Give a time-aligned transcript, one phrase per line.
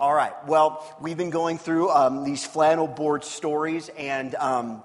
[0.00, 0.32] All right.
[0.46, 4.84] Well, we've been going through um, these flannel board stories, and um,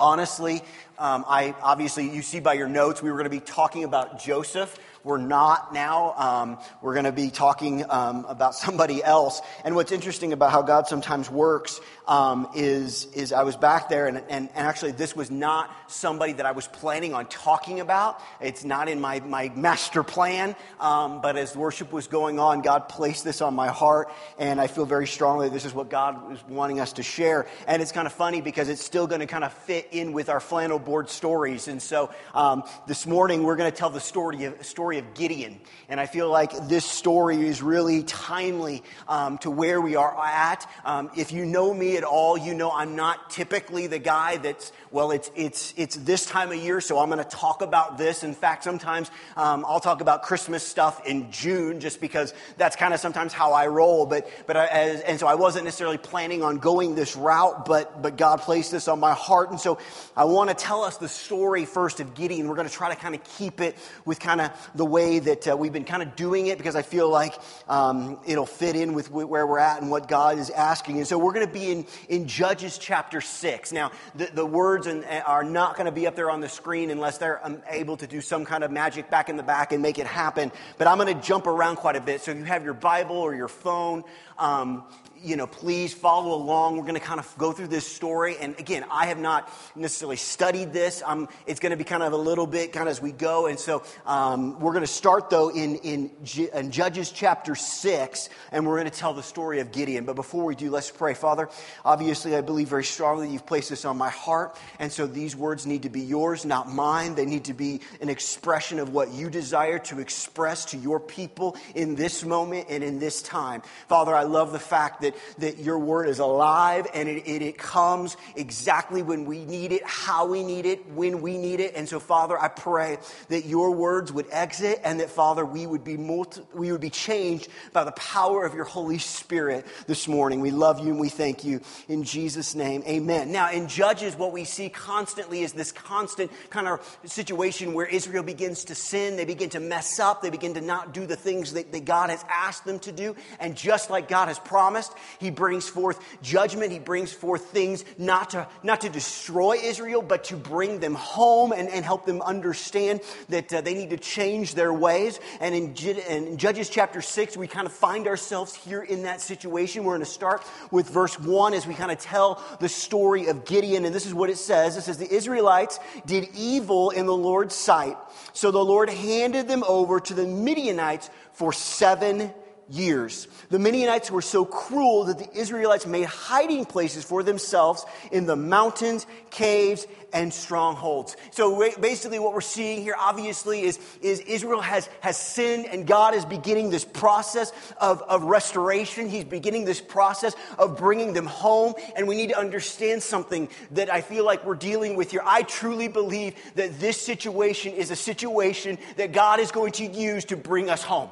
[0.00, 0.62] honestly,
[0.98, 4.18] um, I obviously you see by your notes we were going to be talking about
[4.18, 4.74] Joseph.
[5.04, 6.14] We're not now.
[6.16, 9.40] Um, we're going to be talking um, about somebody else.
[9.64, 14.06] And what's interesting about how God sometimes works um, is, is I was back there,
[14.06, 18.20] and, and, and actually, this was not somebody that I was planning on talking about.
[18.40, 20.56] It's not in my, my master plan.
[20.80, 24.66] Um, but as worship was going on, God placed this on my heart, and I
[24.66, 27.46] feel very strongly this is what God was wanting us to share.
[27.66, 30.28] And it's kind of funny because it's still going to kind of fit in with
[30.28, 31.68] our flannel board stories.
[31.68, 35.60] And so um, this morning, we're going to tell the story of, story of Gideon.
[35.88, 40.68] And I feel like this story is really timely um, to where we are at.
[40.84, 44.72] Um, if you know me at all, you know I'm not typically the guy that's,
[44.90, 48.22] well, it's, it's, it's this time of year, so I'm going to talk about this.
[48.22, 52.92] In fact, sometimes um, I'll talk about Christmas stuff in June just because that's kind
[52.92, 54.06] of sometimes how I roll.
[54.06, 58.02] But, but I, as, and so I wasn't necessarily planning on going this route, but,
[58.02, 59.50] but God placed this on my heart.
[59.50, 59.78] And so
[60.16, 62.48] I want to tell us the story first of Gideon.
[62.48, 65.48] We're going to try to kind of keep it with kind of the way that
[65.48, 67.34] uh, we've been kind of doing it because I feel like
[67.68, 70.98] um, it'll fit in with where we're at and what God is asking.
[70.98, 73.72] And so we're going to be in, in Judges chapter 6.
[73.72, 76.90] Now, the, the words and, are not going to be up there on the screen
[76.90, 79.82] unless they're um, able to do some kind of magic back in the back and
[79.82, 80.52] make it happen.
[80.78, 82.20] But I'm going to jump around quite a bit.
[82.20, 84.04] So if you have your Bible or your phone,
[84.38, 84.84] um,
[85.22, 86.76] you know, please follow along.
[86.76, 88.36] We're going to kind of go through this story.
[88.38, 91.02] And again, I have not necessarily studied this.
[91.04, 93.46] Um, it's going to be kind of a little bit kind of as we go.
[93.46, 96.10] And so um, we're going to start, though, in, in,
[96.52, 100.04] in Judges chapter 6, and we're going to tell the story of Gideon.
[100.04, 101.14] But before we do, let's pray.
[101.14, 101.48] Father,
[101.86, 104.58] obviously, I believe very strongly you've placed this on my heart.
[104.78, 107.14] And so these words need to be yours, not mine.
[107.14, 111.56] They need to be an expression of what you desire to express to your people
[111.74, 113.62] in this moment and in this time.
[113.88, 117.56] Father, I love the fact that that, your word is alive and it, it, it
[117.56, 121.74] comes exactly when we need it, how we need it, when we need it.
[121.74, 122.98] And so, Father, I pray
[123.30, 126.90] that your words would exit and that, Father, we would be, multi, we would be
[126.90, 130.40] changed by the power of your Holy Spirit this morning.
[130.40, 132.82] We love you and we thank you in Jesus' name.
[132.86, 133.32] Amen.
[133.32, 138.22] Now, in Judges, what we see constantly is this constant kind of situation where Israel
[138.22, 141.52] begins to sin, they begin to mess up, they begin to not do the things
[141.52, 143.16] that, that God has asked them to do.
[143.40, 146.72] And just like God has promised, he brings forth judgment.
[146.72, 151.52] He brings forth things not to, not to destroy Israel, but to bring them home
[151.52, 155.20] and, and help them understand that uh, they need to change their ways.
[155.40, 155.74] And in,
[156.08, 159.84] in Judges chapter 6, we kind of find ourselves here in that situation.
[159.84, 163.44] We're going to start with verse 1 as we kind of tell the story of
[163.44, 163.84] Gideon.
[163.84, 167.54] And this is what it says it says, The Israelites did evil in the Lord's
[167.54, 167.96] sight.
[168.32, 172.32] So the Lord handed them over to the Midianites for seven years.
[172.70, 178.36] The Midianites were so cruel that the Israelites made hiding places for themselves in the
[178.36, 181.16] mountains, caves, and strongholds.
[181.30, 186.14] So basically what we're seeing here obviously is, is Israel has, has sinned and God
[186.14, 189.08] is beginning this process of, of restoration.
[189.08, 191.74] He's beginning this process of bringing them home.
[191.96, 195.22] And we need to understand something that I feel like we're dealing with here.
[195.24, 200.24] I truly believe that this situation is a situation that God is going to use
[200.26, 201.10] to bring us home.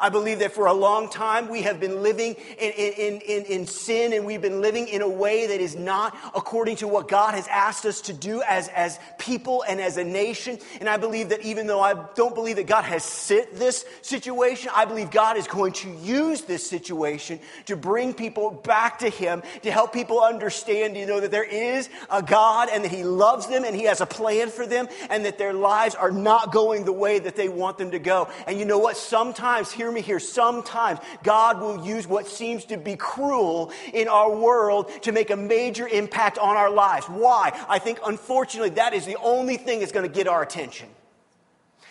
[0.00, 3.66] I believe that for a long time we have been living in, in, in, in,
[3.66, 7.34] sin and we've been living in a way that is not according to what God
[7.34, 10.58] has asked us to do as, as people and as a nation.
[10.80, 14.70] And I believe that even though I don't believe that God has set this situation,
[14.74, 19.42] I believe God is going to use this situation to bring people back to Him,
[19.62, 23.46] to help people understand, you know, that there is a God and that He loves
[23.46, 26.84] them and He has a plan for them and that their lives are not going
[26.84, 28.28] the way that they want them to go.
[28.46, 28.96] And you know what?
[28.96, 34.08] Sometimes here hear me here, sometimes God will use what seems to be cruel in
[34.08, 37.06] our world to make a major impact on our lives.
[37.06, 37.58] Why?
[37.68, 40.88] I think unfortunately that is the only thing that's going to get our attention.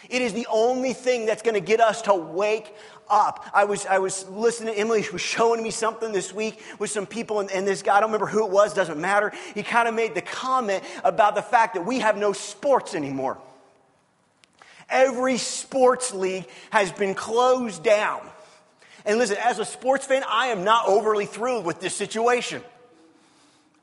[0.09, 2.73] It is the only thing that's going to get us to wake
[3.09, 3.45] up.
[3.53, 7.05] I was, I was listening, to Emily was showing me something this week with some
[7.05, 9.34] people, and, and this guy, I don't remember who it was, doesn't matter.
[9.53, 13.40] He kind of made the comment about the fact that we have no sports anymore.
[14.90, 18.22] Every sports league has been closed down.
[19.06, 22.62] And listen, as a sports fan, I am not overly thrilled with this situation.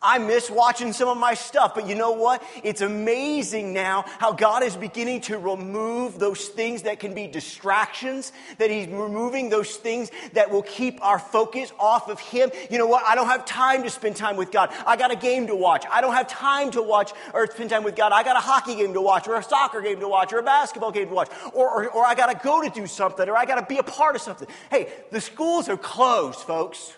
[0.03, 2.43] I miss watching some of my stuff, but you know what?
[2.63, 8.33] It's amazing now how God is beginning to remove those things that can be distractions,
[8.59, 12.51] that He's removing those things that will keep our focus off of Him.
[12.71, 13.05] You know what?
[13.07, 14.71] I don't have time to spend time with God.
[14.87, 15.85] I got a game to watch.
[15.91, 18.13] I don't have time to watch or spend time with God.
[18.13, 20.43] I got a hockey game to watch, or a soccer game to watch, or a
[20.43, 23.37] basketball game to watch, or, or, or I got to go to do something, or
[23.37, 24.49] I got to be a part of something.
[24.71, 26.93] Hey, the schools are closed, folks.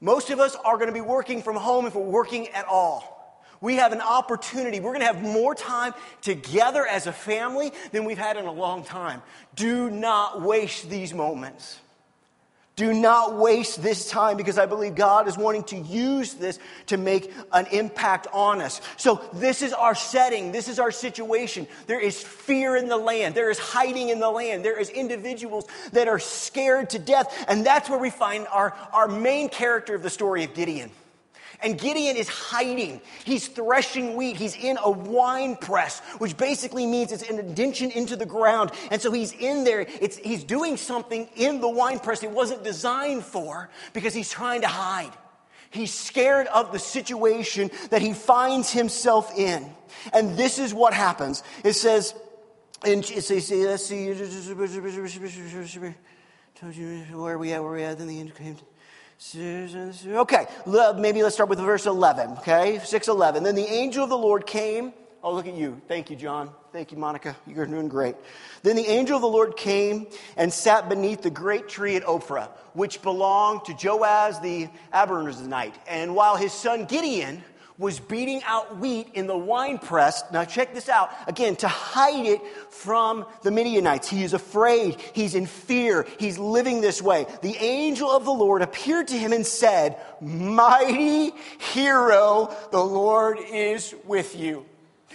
[0.00, 3.16] Most of us are going to be working from home if we're working at all.
[3.60, 4.80] We have an opportunity.
[4.80, 5.92] We're going to have more time
[6.22, 9.22] together as a family than we've had in a long time.
[9.54, 11.78] Do not waste these moments.
[12.76, 16.96] Do not waste this time because I believe God is wanting to use this to
[16.96, 18.80] make an impact on us.
[18.96, 20.50] So, this is our setting.
[20.50, 21.66] This is our situation.
[21.86, 23.34] There is fear in the land.
[23.34, 24.64] There is hiding in the land.
[24.64, 27.44] There is individuals that are scared to death.
[27.48, 30.90] And that's where we find our, our main character of the story of Gideon.
[31.62, 33.00] And Gideon is hiding.
[33.24, 34.36] He's threshing wheat.
[34.36, 38.70] He's in a wine press, which basically means it's an indention into the ground.
[38.90, 39.86] And so he's in there.
[40.00, 44.62] It's, he's doing something in the wine press it wasn't designed for because he's trying
[44.62, 45.12] to hide.
[45.70, 49.70] He's scared of the situation that he finds himself in.
[50.12, 51.42] And this is what happens.
[51.62, 52.14] It says,
[52.82, 54.12] and let's see,
[57.12, 57.62] where are we at?
[57.62, 57.98] Where are we at?
[57.98, 58.56] Then the end came.
[59.22, 60.46] Okay,
[60.96, 62.78] maybe let's start with verse 11, okay?
[62.82, 63.42] 611.
[63.42, 64.94] Then the angel of the Lord came.
[65.22, 65.78] Oh, look at you.
[65.86, 66.50] Thank you, John.
[66.72, 67.36] Thank you, Monica.
[67.46, 68.16] You're doing great.
[68.62, 70.06] Then the angel of the Lord came
[70.38, 75.74] and sat beneath the great tree at Ophrah, which belonged to Joash the Abiezrite.
[75.86, 77.44] And while his son Gideon
[77.80, 80.22] was beating out wheat in the wine press.
[80.30, 84.06] Now, check this out again to hide it from the Midianites.
[84.06, 87.26] He is afraid, he's in fear, he's living this way.
[87.40, 91.30] The angel of the Lord appeared to him and said, Mighty
[91.72, 94.66] hero, the Lord is with you.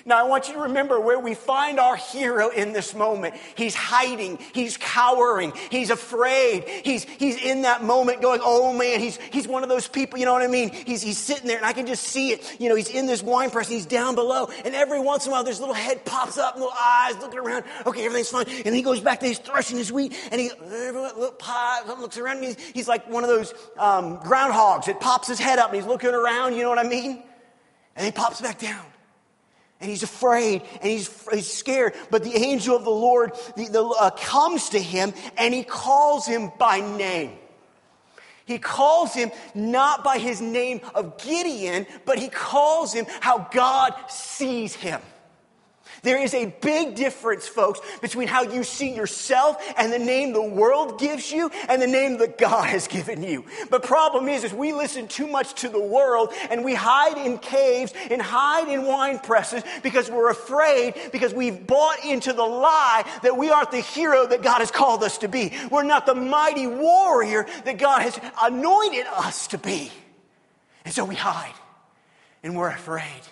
[0.07, 3.33] Now, I want you to remember where we find our hero in this moment.
[3.55, 4.37] He's hiding.
[4.53, 5.51] He's cowering.
[5.71, 6.65] He's afraid.
[6.69, 10.25] He's, he's in that moment going, oh man, he's, he's one of those people, you
[10.25, 10.69] know what I mean?
[10.69, 12.61] He's, he's sitting there and I can just see it.
[12.61, 14.47] You know, he's in this wine press and he's down below.
[14.63, 17.39] And every once in a while, this little head pops up, and little eyes looking
[17.39, 17.65] around.
[17.87, 18.45] Okay, everything's fine.
[18.63, 22.87] And he goes back to his threshing his wheat and he looks around and he's,
[22.87, 26.53] like one of those um, groundhogs that pops his head up and he's looking around,
[26.53, 27.23] you know what I mean?
[27.95, 28.85] And he pops back down
[29.79, 31.93] and he's afraid and he's, he's scared.
[32.09, 36.25] But the angel of the Lord the, the, uh, comes to him and he calls
[36.25, 37.37] him by name.
[38.45, 43.93] He calls him not by his name of Gideon, but he calls him how God
[44.07, 45.01] sees him.
[46.05, 50.41] There is a big difference, folks, between how you see yourself and the name the
[50.41, 53.43] world gives you and the name that God has given you.
[53.71, 57.39] But problem is, is we listen too much to the world and we hide in
[57.39, 63.03] caves and hide in wine presses because we're afraid because we've bought into the lie
[63.23, 65.53] that we aren't the hero that God has called us to be.
[65.71, 69.91] We're not the mighty warrior that God has anointed us to be.
[70.85, 71.55] And so we hide
[72.43, 73.23] and we're afraid.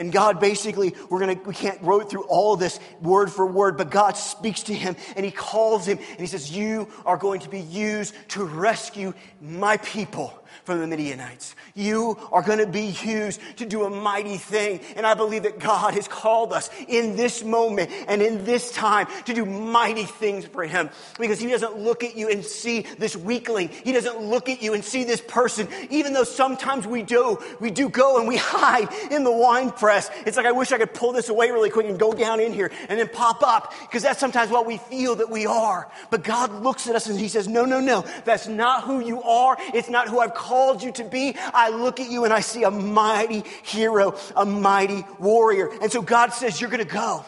[0.00, 3.90] And God basically, we're gonna, we can't go through all this word for word, but
[3.90, 7.50] God speaks to him and he calls him and he says, You are going to
[7.50, 9.12] be used to rescue
[9.42, 11.54] my people from the Midianites.
[11.74, 14.80] You are going to be used to do a mighty thing.
[14.96, 19.06] And I believe that God has called us in this moment and in this time
[19.26, 23.16] to do mighty things for Him because He doesn't look at you and see this
[23.16, 23.68] weakling.
[23.68, 27.38] He doesn't look at you and see this person, even though sometimes we do.
[27.60, 30.10] We do go and we hide in the wine press.
[30.26, 32.52] It's like, I wish I could pull this away really quick and go down in
[32.52, 35.90] here and then pop up because that's sometimes what we feel that we are.
[36.10, 39.22] But God looks at us and He says, No, no, no, that's not who you
[39.22, 39.56] are.
[39.74, 42.64] It's not who I've called you to be, I look at you and I see
[42.64, 45.68] a mighty hero, a mighty warrior.
[45.82, 47.24] And so God says, You're going to go.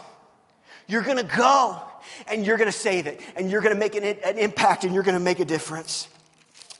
[0.86, 1.80] You're going to go
[2.26, 4.94] and you're going to save it and you're going to make an, an impact and
[4.94, 6.08] you're going to make a difference.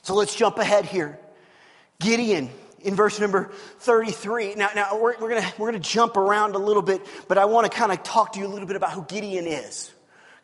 [0.01, 1.19] So let's jump ahead here.
[1.99, 2.49] Gideon
[2.81, 4.55] in verse number 33.
[4.55, 7.71] Now, now we're, we're going we're gonna jump around a little bit, but I want
[7.71, 9.91] to kind of talk to you a little bit about who Gideon is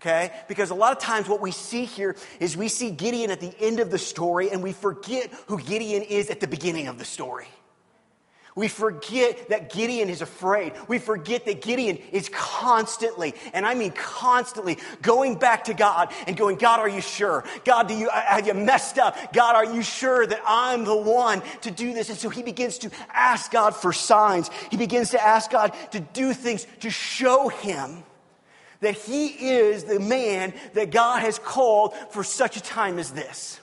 [0.02, 0.32] okay?
[0.48, 3.54] Because a lot of times what we see here is we see Gideon at the
[3.60, 7.06] end of the story and we forget who Gideon is at the beginning of the
[7.06, 7.48] story.
[8.56, 10.74] We forget that Gideon is afraid.
[10.88, 16.36] We forget that Gideon is constantly, and I mean constantly, going back to God and
[16.36, 17.46] going, God, are you sure?
[17.64, 19.34] God, do you, uh, have you messed up?
[19.34, 22.10] God, are you sure that I'm the one to do this?
[22.10, 24.50] And so he begins to ask God for signs.
[24.70, 28.04] He begins to ask God to do things to show him
[28.82, 33.60] that he is the man that God has called for such a time as this.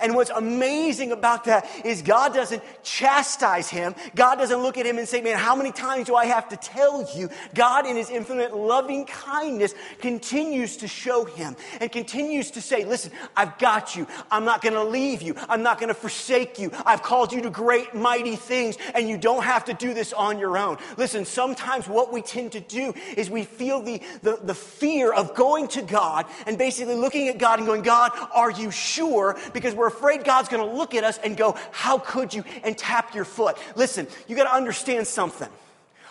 [0.00, 3.94] And what's amazing about that is God doesn't chastise him.
[4.14, 6.56] God doesn't look at him and say, Man, how many times do I have to
[6.56, 7.28] tell you?
[7.54, 13.12] God, in his infinite loving kindness, continues to show him and continues to say, Listen,
[13.36, 14.06] I've got you.
[14.30, 15.34] I'm not going to leave you.
[15.48, 16.70] I'm not going to forsake you.
[16.84, 20.38] I've called you to great, mighty things, and you don't have to do this on
[20.38, 20.78] your own.
[20.96, 25.34] Listen, sometimes what we tend to do is we feel the, the, the fear of
[25.34, 29.38] going to God and basically looking at God and going, God, are you sure?
[29.52, 32.44] Because we're afraid God's going to look at us and go, How could you?
[32.62, 33.56] and tap your foot.
[33.74, 35.48] Listen, you got to understand something.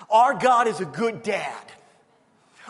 [0.09, 1.63] Our God is a good dad.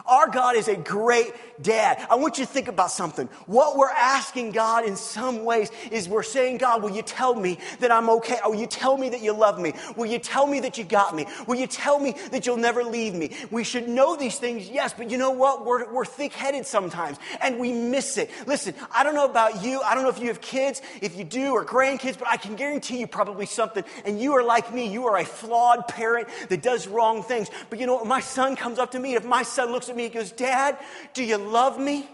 [0.06, 2.06] Our God is a great dad.
[2.10, 3.28] I want you to think about something.
[3.46, 7.60] What we're asking God in some ways is we're saying, God, will you tell me
[7.80, 8.38] that I'm okay?
[8.46, 9.74] Will you tell me that you love me?
[9.96, 11.25] Will you tell me that you got me?
[11.48, 13.32] Will you tell me that you'll never leave me?
[13.52, 15.66] We should know these things, yes, but you know what?
[15.66, 18.30] We're, we're thick headed sometimes and we miss it.
[18.46, 19.82] Listen, I don't know about you.
[19.82, 22.56] I don't know if you have kids, if you do, or grandkids, but I can
[22.56, 23.84] guarantee you probably something.
[24.04, 24.88] And you are like me.
[24.92, 27.50] You are a flawed parent that does wrong things.
[27.70, 28.08] But you know what?
[28.08, 29.16] My son comes up to me.
[29.16, 30.77] And if my son looks at me and goes, Dad,
[31.13, 32.10] do you love me?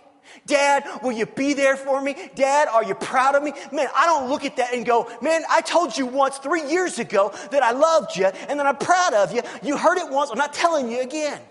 [0.46, 2.16] Dad, will you be there for me?
[2.36, 3.54] Dad, are you proud of me?
[3.72, 7.00] Man, I don't look at that and go, man, I told you once three years
[7.00, 9.42] ago that I loved you and that I'm proud of you.
[9.62, 11.42] You heard it once, I'm not telling you again.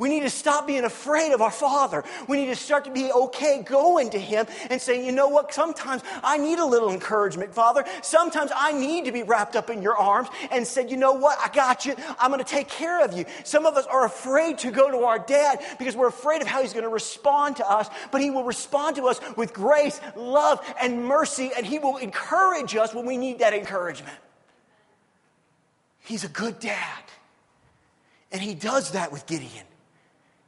[0.00, 2.04] We need to stop being afraid of our Father.
[2.26, 5.52] We need to start to be okay going to Him and saying, you know what,
[5.52, 7.84] sometimes I need a little encouragement, Father.
[8.00, 11.38] Sometimes I need to be wrapped up in your arms and said, you know what,
[11.38, 11.94] I got you.
[12.18, 13.26] I'm going to take care of you.
[13.44, 16.62] Some of us are afraid to go to our dad because we're afraid of how
[16.62, 20.66] He's going to respond to us, but He will respond to us with grace, love,
[20.80, 24.16] and mercy, and He will encourage us when we need that encouragement.
[25.98, 27.02] He's a good dad.
[28.32, 29.66] And He does that with Gideon.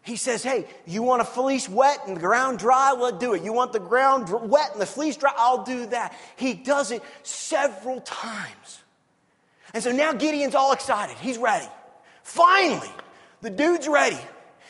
[0.03, 2.93] He says, Hey, you want a fleece wet and the ground dry?
[2.93, 3.43] Well, do it.
[3.43, 5.33] You want the ground wet and the fleece dry?
[5.37, 6.17] I'll do that.
[6.37, 8.81] He does it several times.
[9.75, 11.17] And so now Gideon's all excited.
[11.19, 11.69] He's ready.
[12.25, 12.91] Finally,
[13.41, 14.19] the dude's ready.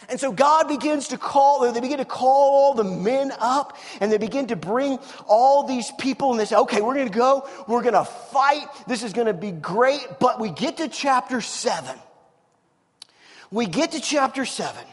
[0.09, 4.11] And so God begins to call, they begin to call all the men up and
[4.11, 7.49] they begin to bring all these people and they say, okay, we're going to go.
[7.69, 8.67] We're going to fight.
[8.89, 10.05] This is going to be great.
[10.19, 11.97] But we get to chapter seven.
[13.51, 14.85] We get to chapter seven.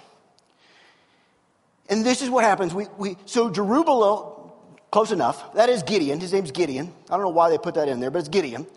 [1.90, 2.74] And this is what happens.
[2.74, 4.52] We, we, so Jerubbaal,
[4.92, 5.56] close enough.
[5.56, 6.20] That is Gideon.
[6.20, 6.94] His name's Gideon.
[7.10, 8.68] I don't know why they put that in there, but it's Gideon.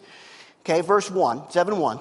[0.61, 1.99] Okay, verse 1, 7 1.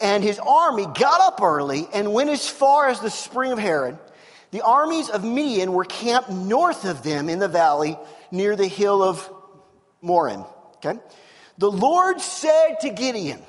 [0.00, 3.98] And his army got up early and went as far as the spring of Harod.
[4.50, 7.96] The armies of Midian were camped north of them in the valley
[8.30, 9.30] near the hill of
[10.02, 10.44] Morin.
[10.76, 10.98] Okay?
[11.58, 13.40] The Lord said to Gideon,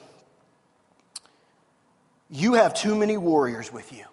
[2.29, 4.05] You have too many warriors with you.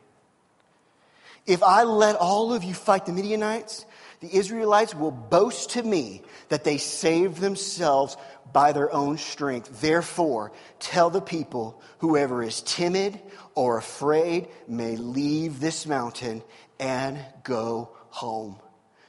[1.49, 3.87] If I let all of you fight the Midianites,
[4.21, 8.19] the Israelites will boast to me that they saved themselves
[8.52, 9.81] by their own strength.
[9.81, 13.19] Therefore, tell the people whoever is timid
[13.55, 16.43] or afraid may leave this mountain
[16.78, 18.61] and go home.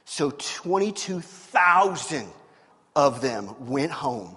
[0.06, 2.26] So 22,000
[2.96, 4.34] of them went home,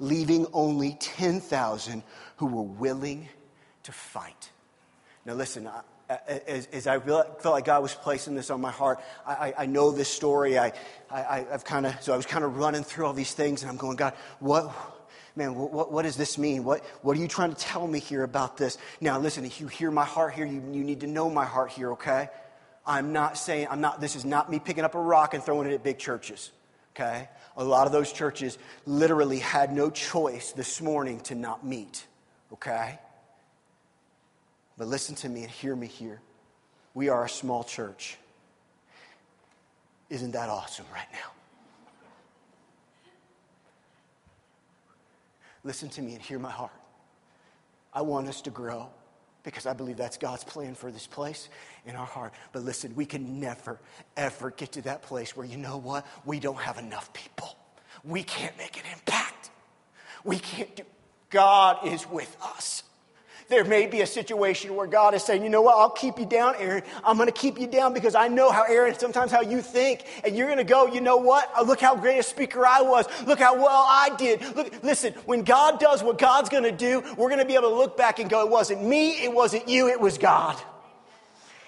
[0.00, 2.02] leaving only 10,000
[2.38, 3.28] who were willing
[3.84, 4.50] to fight.
[5.24, 5.68] Now, listen,
[6.08, 9.90] as, as, I felt like God was placing this on my heart, I, I know
[9.90, 10.58] this story.
[10.58, 10.72] I,
[11.10, 13.70] I, have kind of, so I was kind of running through all these things, and
[13.70, 14.74] I'm going, God, what,
[15.34, 16.64] man, what, what, does this mean?
[16.64, 18.76] What, what are you trying to tell me here about this?
[19.00, 21.70] Now, listen, if you hear my heart here, you, you need to know my heart
[21.70, 22.28] here, okay?
[22.86, 25.70] I'm not saying, I'm not, this is not me picking up a rock and throwing
[25.70, 26.50] it at big churches,
[26.94, 27.28] okay?
[27.56, 32.06] A lot of those churches literally had no choice this morning to not meet,
[32.52, 32.98] okay?
[34.76, 36.20] But listen to me and hear me here.
[36.94, 38.18] We are a small church.
[40.10, 41.30] Isn't that awesome right now?
[45.64, 46.72] Listen to me and hear my heart.
[47.92, 48.88] I want us to grow
[49.44, 51.48] because I believe that's God's plan for this place
[51.86, 52.32] in our heart.
[52.52, 53.78] But listen, we can never,
[54.16, 56.06] ever get to that place where you know what?
[56.24, 57.56] We don't have enough people.
[58.02, 59.50] We can't make an impact.
[60.24, 60.82] We can't do.
[61.30, 62.82] God is with us.
[63.54, 66.26] There may be a situation where God is saying, you know what, I'll keep you
[66.26, 66.82] down, Aaron.
[67.04, 70.02] I'm going to keep you down because I know how, Aaron, sometimes how you think.
[70.24, 72.82] And you're going to go, you know what, uh, look how great a speaker I
[72.82, 73.06] was.
[73.28, 74.42] Look how well I did.
[74.56, 77.70] Look, listen, when God does what God's going to do, we're going to be able
[77.70, 80.60] to look back and go, it wasn't me, it wasn't you, it was God.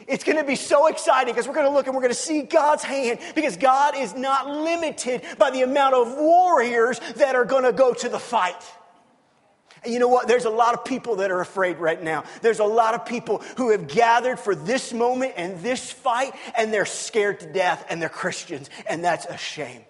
[0.08, 2.18] It's going to be so exciting because we're going to look and we're going to
[2.18, 7.44] see God's hand because God is not limited by the amount of warriors that are
[7.44, 8.60] going to go to the fight.
[9.86, 10.28] You know what?
[10.28, 12.24] There's a lot of people that are afraid right now.
[12.42, 16.72] There's a lot of people who have gathered for this moment and this fight, and
[16.72, 19.84] they're scared to death, and they're Christians, and that's a shame.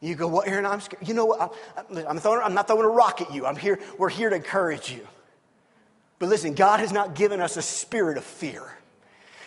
[0.00, 1.06] You go, well, Aaron, I'm scared.
[1.06, 1.54] You know what?
[1.76, 3.46] I'm, I'm, throwing, I'm not throwing a rock at you.
[3.46, 5.06] I'm here, we're here to encourage you.
[6.18, 8.72] But listen, God has not given us a spirit of fear.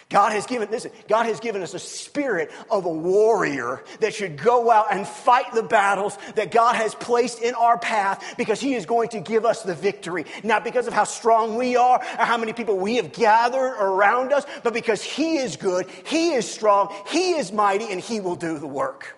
[0.10, 4.38] God has given, listen, God has given us a spirit of a warrior that should
[4.38, 8.76] go out and fight the battles that God has placed in our path because He
[8.76, 10.26] is going to give us the victory.
[10.44, 14.32] Not because of how strong we are or how many people we have gathered around
[14.32, 18.36] us, but because He is good, He is strong, He is mighty, and He will
[18.36, 19.18] do the work.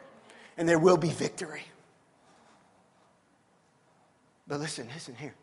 [0.57, 1.63] And there will be victory.
[4.47, 5.35] But listen, listen here.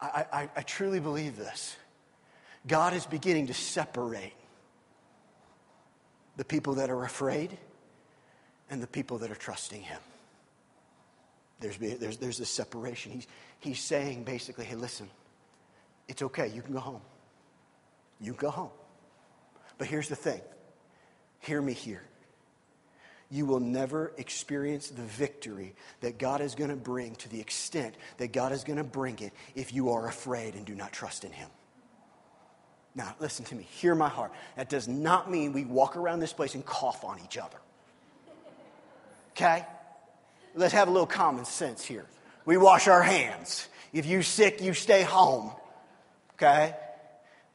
[0.00, 1.76] I, I, I truly believe this.
[2.66, 4.32] God is beginning to separate
[6.38, 7.58] the people that are afraid
[8.70, 10.00] and the people that are trusting Him.
[11.60, 13.12] There's, there's, there's this separation.
[13.12, 13.26] He's,
[13.58, 15.10] he's saying basically, hey, listen,
[16.06, 16.48] it's okay.
[16.48, 17.00] You can go home.
[18.20, 18.70] You go home.
[19.76, 20.40] But here's the thing
[21.40, 22.02] hear me here.
[23.30, 27.94] You will never experience the victory that God is going to bring to the extent
[28.16, 31.24] that God is going to bring it if you are afraid and do not trust
[31.24, 31.50] in Him.
[32.98, 33.62] Now, listen to me.
[33.62, 34.32] Hear my heart.
[34.56, 37.56] That does not mean we walk around this place and cough on each other.
[39.30, 39.64] Okay?
[40.56, 42.06] Let's have a little common sense here.
[42.44, 43.68] We wash our hands.
[43.92, 45.52] If you're sick, you stay home.
[46.34, 46.74] Okay?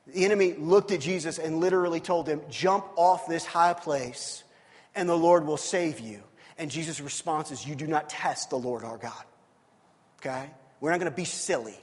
[0.07, 4.45] The enemy looked at Jesus and literally told him, Jump off this high place
[4.95, 6.23] and the Lord will save you.
[6.57, 9.23] And Jesus' response is, You do not test the Lord our God.
[10.21, 10.49] Okay?
[10.79, 11.77] We're not going to be silly.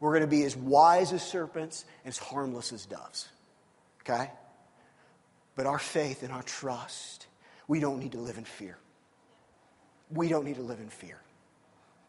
[0.00, 3.28] We're going to be as wise as serpents, and as harmless as doves.
[4.02, 4.30] Okay?
[5.54, 7.26] But our faith and our trust,
[7.68, 8.78] we don't need to live in fear.
[10.10, 11.20] We don't need to live in fear.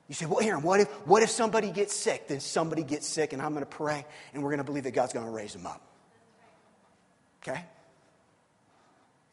[0.07, 2.27] You say, well, Aaron, what if, what if somebody gets sick?
[2.27, 4.91] Then somebody gets sick, and I'm going to pray, and we're going to believe that
[4.91, 5.81] God's going to raise them up.
[7.41, 7.63] Okay?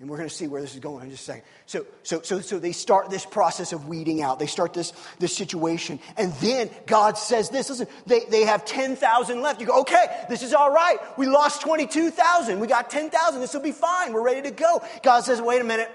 [0.00, 1.42] And we're going to see where this is going in just a second.
[1.66, 4.38] So, so, so, so they start this process of weeding out.
[4.38, 5.98] They start this, this situation.
[6.16, 7.68] And then God says this.
[7.68, 9.60] Listen, they, they have 10,000 left.
[9.60, 10.98] You go, okay, this is all right.
[11.16, 12.60] We lost 22,000.
[12.60, 13.40] We got 10,000.
[13.40, 14.12] This will be fine.
[14.12, 14.82] We're ready to go.
[15.02, 15.90] God says, wait a minute.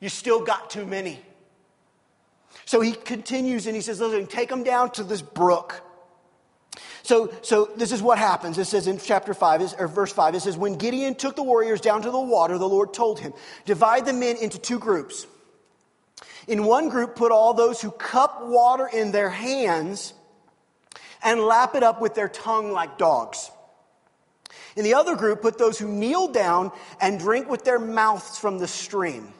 [0.00, 1.20] You still got too many.
[2.64, 5.82] So he continues and he says, listen, take them down to this brook.
[7.08, 8.58] So, so this is what happens.
[8.58, 11.80] It says in chapter 5, or verse 5, it says, When Gideon took the warriors
[11.80, 13.32] down to the water, the Lord told him,
[13.64, 15.26] Divide the men into two groups.
[16.48, 20.12] In one group, put all those who cup water in their hands
[21.24, 23.50] and lap it up with their tongue like dogs.
[24.76, 28.58] In the other group, put those who kneel down and drink with their mouths from
[28.58, 29.32] the stream.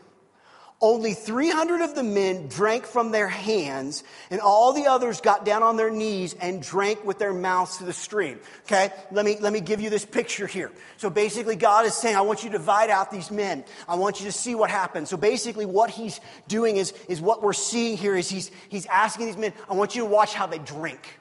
[0.80, 5.64] Only 300 of the men drank from their hands, and all the others got down
[5.64, 8.38] on their knees and drank with their mouths to the stream.
[8.66, 8.90] Okay?
[9.10, 10.70] Let me, let me give you this picture here.
[10.96, 13.64] So basically, God is saying, I want you to divide out these men.
[13.88, 15.10] I want you to see what happens.
[15.10, 19.26] So basically, what he's doing is, is what we're seeing here is he's, he's asking
[19.26, 21.18] these men, I want you to watch how they drink.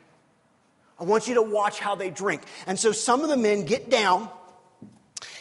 [0.99, 2.43] I want you to watch how they drink.
[2.67, 4.29] And so some of the men get down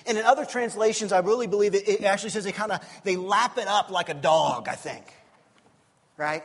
[0.07, 3.17] and in other translations, I really believe it, it actually says they kind of they
[3.17, 5.05] lap it up like a dog, I think.
[6.17, 6.45] Right?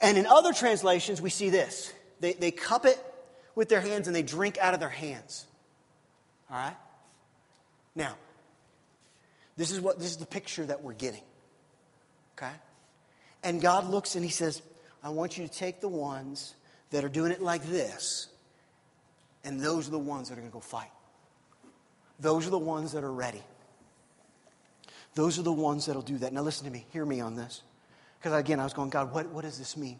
[0.00, 1.92] And in other translations, we see this.
[2.20, 2.98] They, they cup it
[3.54, 5.46] with their hands and they drink out of their hands.
[6.50, 6.76] All right?
[7.94, 8.14] Now,
[9.56, 11.22] this is what this is the picture that we're getting.
[12.36, 12.52] Okay?
[13.42, 14.62] And God looks and he says,
[15.02, 16.54] I want you to take the ones
[16.90, 18.28] that are doing it like this,
[19.44, 20.90] and those are the ones that are going to go fight.
[22.18, 23.42] Those are the ones that are ready.
[25.14, 26.32] Those are the ones that'll do that.
[26.32, 26.86] Now, listen to me.
[26.92, 27.62] Hear me on this.
[28.18, 29.98] Because again, I was going, God, what, what does this mean?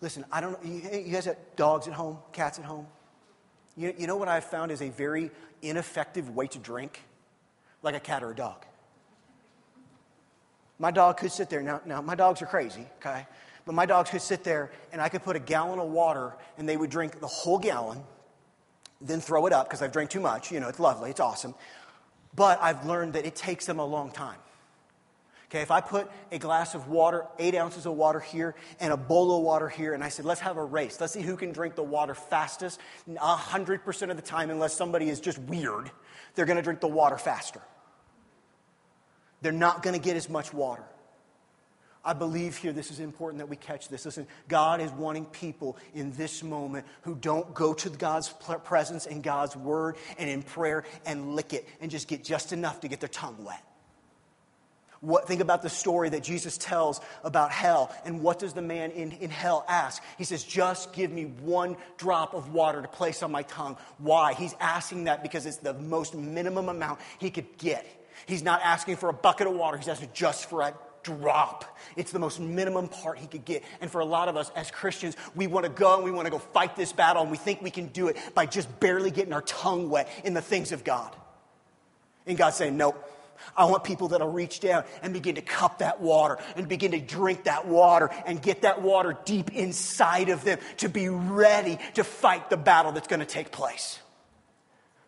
[0.00, 0.70] Listen, I don't know.
[0.70, 2.86] You, you guys have dogs at home, cats at home?
[3.76, 5.30] You, you know what I've found is a very
[5.62, 7.02] ineffective way to drink?
[7.82, 8.64] Like a cat or a dog.
[10.78, 11.62] My dog could sit there.
[11.62, 13.26] Now, now, my dogs are crazy, okay?
[13.64, 16.68] But my dogs could sit there and I could put a gallon of water and
[16.68, 18.02] they would drink the whole gallon
[19.00, 20.50] then throw it up because I've drank too much.
[20.50, 21.54] You know, it's lovely, it's awesome.
[22.34, 24.38] But I've learned that it takes them a long time.
[25.48, 28.96] Okay, if I put a glass of water, eight ounces of water here, and a
[28.96, 31.00] bowl of water here, and I said, let's have a race.
[31.00, 32.80] Let's see who can drink the water fastest.
[33.08, 35.90] 100% of the time, unless somebody is just weird,
[36.34, 37.60] they're going to drink the water faster.
[39.40, 40.82] They're not going to get as much water.
[42.06, 44.04] I believe here this is important that we catch this.
[44.04, 48.32] Listen, God is wanting people in this moment who don't go to God's
[48.64, 52.80] presence and God's word and in prayer and lick it and just get just enough
[52.80, 53.60] to get their tongue wet.
[55.00, 57.94] What, think about the story that Jesus tells about hell.
[58.04, 60.02] And what does the man in, in hell ask?
[60.16, 63.76] He says, Just give me one drop of water to place on my tongue.
[63.98, 64.32] Why?
[64.32, 67.84] He's asking that because it's the most minimum amount he could get.
[68.26, 70.72] He's not asking for a bucket of water, he's asking just for a
[71.06, 71.64] drop.
[71.96, 73.62] It's the most minimum part he could get.
[73.80, 76.26] And for a lot of us as Christians, we want to go and we want
[76.26, 79.10] to go fight this battle, and we think we can do it by just barely
[79.10, 81.14] getting our tongue wet in the things of God.
[82.26, 83.12] And God's saying, Nope.
[83.54, 87.00] I want people that'll reach down and begin to cup that water and begin to
[87.00, 92.02] drink that water and get that water deep inside of them to be ready to
[92.02, 93.98] fight the battle that's going to take place.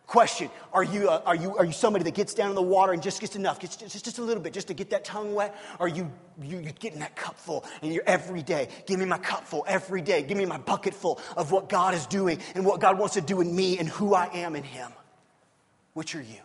[0.09, 2.93] Question Are you, uh, are, you, are you somebody that gets down in the water
[2.93, 5.35] and just gets enough, gets just, just a little bit, just to get that tongue
[5.35, 5.55] wet?
[5.77, 9.05] Or are you, you, you're getting that cup full and you're every day, give me
[9.05, 12.39] my cup full every day, give me my bucket full of what God is doing
[12.55, 14.91] and what God wants to do in me and who I am in Him?
[15.93, 16.41] Which are you?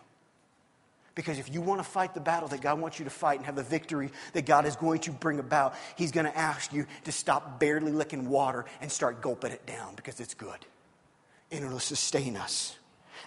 [1.15, 3.47] Because if you want to fight the battle that God wants you to fight and
[3.47, 6.85] have the victory that God is going to bring about, He's going to ask you
[7.05, 10.67] to stop barely licking water and start gulping it down because it's good.
[11.51, 12.77] And it'll sustain us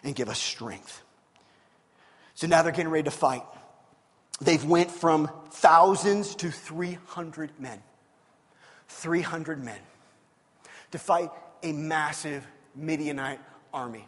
[0.02, 1.02] and give us strength.
[2.34, 3.42] So now they're getting ready to fight.
[4.40, 7.82] They've went from thousands to 300 men.
[8.88, 9.78] 300 men
[10.92, 11.30] to fight
[11.62, 13.40] a massive Midianite
[13.72, 14.06] army.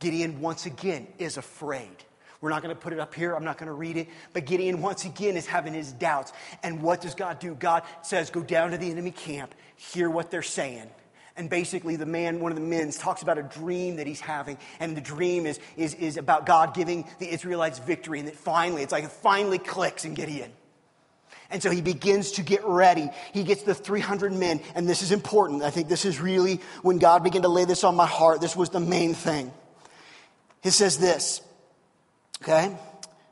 [0.00, 1.96] Gideon once again is afraid.
[2.40, 3.34] We're not going to put it up here.
[3.34, 4.08] I'm not going to read it.
[4.32, 6.32] But Gideon once again is having his doubts.
[6.64, 7.54] And what does God do?
[7.54, 10.90] God says, Go down to the enemy camp, hear what they're saying.
[11.36, 14.58] And basically, the man, one of the men, talks about a dream that he's having.
[14.80, 18.18] And the dream is, is, is about God giving the Israelites victory.
[18.18, 20.52] And that finally, it's like it finally clicks in Gideon.
[21.50, 23.10] And so he begins to get ready.
[23.32, 24.60] He gets the 300 men.
[24.74, 25.62] And this is important.
[25.62, 28.40] I think this is really when God began to lay this on my heart.
[28.40, 29.52] This was the main thing.
[30.62, 31.40] He says this,
[32.42, 32.76] okay?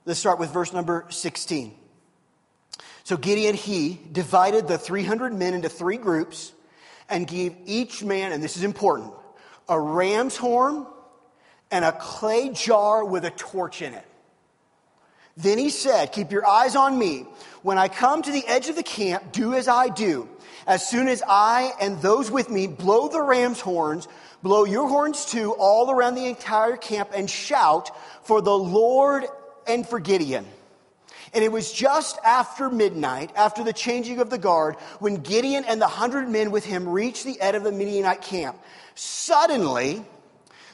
[0.05, 1.75] Let's start with verse number 16.
[3.05, 6.53] So Gideon, he divided the 300 men into three groups
[7.11, 9.13] and gave each man, and this is important,
[9.69, 10.87] a ram's horn
[11.71, 14.07] and a clay jar with a torch in it.
[15.37, 17.27] Then he said, Keep your eyes on me.
[17.63, 20.29] When I come to the edge of the camp, do as I do.
[20.67, 24.09] As soon as I and those with me blow the ram's horns,
[24.43, 27.91] blow your horns too all around the entire camp and shout
[28.25, 29.25] for the Lord
[29.67, 30.47] and for Gideon.
[31.33, 35.81] And it was just after midnight, after the changing of the guard, when Gideon and
[35.81, 38.59] the hundred men with him reached the edge of the Midianite camp.
[38.97, 40.05] Suddenly,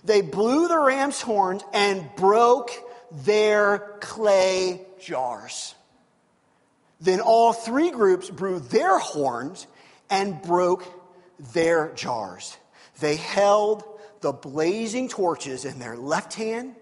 [0.04, 2.70] they blew the ram's horns and broke
[3.10, 5.74] their clay jars.
[7.00, 9.66] Then all three groups blew their horns
[10.08, 10.84] and broke
[11.52, 12.56] their jars.
[13.00, 13.84] They held
[14.20, 16.74] the blazing torches in their left hand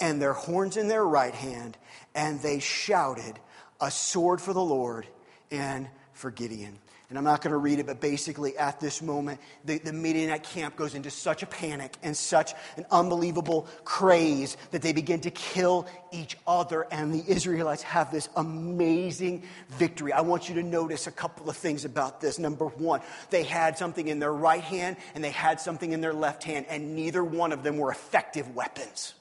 [0.00, 1.76] and their horns in their right hand,
[2.14, 3.38] and they shouted,
[3.80, 5.06] A sword for the Lord
[5.50, 6.78] and for Gideon.
[7.10, 10.42] And I'm not going to read it, but basically at this moment, the, the Midianite
[10.42, 15.30] camp goes into such a panic and such an unbelievable craze that they begin to
[15.30, 20.12] kill each other, and the Israelites have this amazing victory.
[20.12, 22.38] I want you to notice a couple of things about this.
[22.38, 26.14] Number one, they had something in their right hand and they had something in their
[26.14, 29.14] left hand, and neither one of them were effective weapons.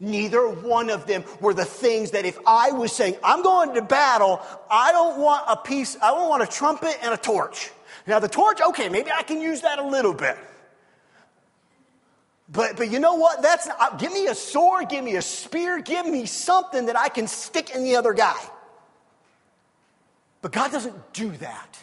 [0.00, 3.82] Neither one of them were the things that if I was saying, I'm going to
[3.82, 7.70] battle, I don't want a piece, I don't want a trumpet and a torch.
[8.06, 10.38] Now, the torch, okay, maybe I can use that a little bit.
[12.50, 13.42] But, but you know what?
[13.42, 16.96] That's not, uh, give me a sword, give me a spear, give me something that
[16.96, 18.38] I can stick in the other guy.
[20.40, 21.78] But God doesn't do that.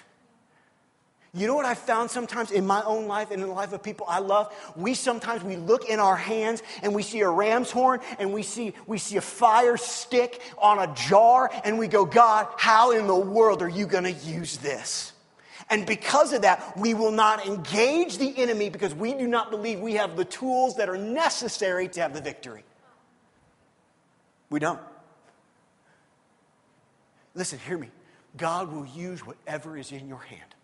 [1.36, 3.84] You know what I found sometimes in my own life and in the life of
[3.84, 4.56] people I love?
[4.78, 8.42] We sometimes we look in our hands and we see a ram's horn and we
[8.42, 13.06] see we see a fire stick on a jar and we go, God, how in
[13.06, 15.12] the world are you going to use this?
[15.70, 19.82] And because of that, we will not engage the enemy because we do not believe
[19.82, 22.64] we have the tools that are necessary to have the victory.
[24.50, 24.80] We don't.
[27.34, 27.90] Listen, hear me.
[28.38, 30.55] God will use whatever is in your hand.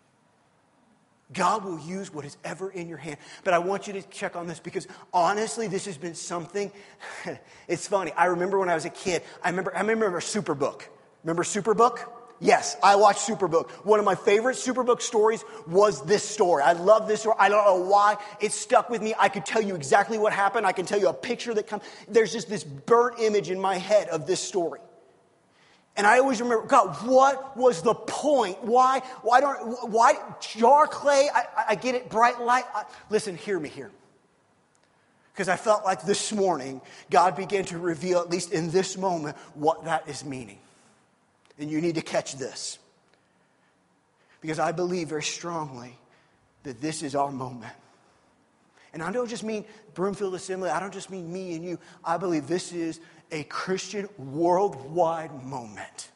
[1.32, 3.16] God will use what is ever in your hand.
[3.44, 6.70] But I want you to check on this because honestly, this has been something.
[7.68, 8.12] it's funny.
[8.12, 10.82] I remember when I was a kid, I remember, I remember Superbook.
[11.24, 12.08] Remember Superbook?
[12.40, 13.70] Yes, I watched Superbook.
[13.84, 16.64] One of my favorite Superbook stories was this story.
[16.64, 17.36] I love this story.
[17.38, 19.14] I don't know why it stuck with me.
[19.16, 20.66] I could tell you exactly what happened.
[20.66, 21.84] I can tell you a picture that comes.
[22.08, 24.80] There's just this burnt image in my head of this story.
[25.96, 28.64] And I always remember, God, what was the point?
[28.64, 32.64] Why, why don't, why, jar clay, I, I get it, bright light.
[32.74, 33.90] I, listen, hear me here.
[35.32, 39.36] Because I felt like this morning, God began to reveal, at least in this moment,
[39.54, 40.58] what that is meaning.
[41.58, 42.78] And you need to catch this.
[44.40, 45.96] Because I believe very strongly
[46.64, 47.72] that this is our moment.
[48.92, 51.78] And I don't just mean Broomfield Assembly, I don't just mean me and you.
[52.04, 53.00] I believe this is
[53.32, 56.10] a Christian worldwide moment.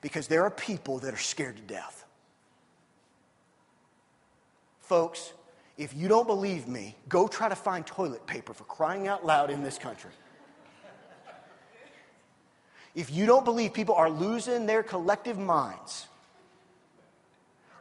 [0.00, 2.04] Because there are people that are scared to death.
[4.80, 5.32] Folks,
[5.76, 9.50] if you don't believe me, go try to find toilet paper for crying out loud
[9.50, 10.10] in this country.
[12.94, 16.06] If you don't believe people are losing their collective minds,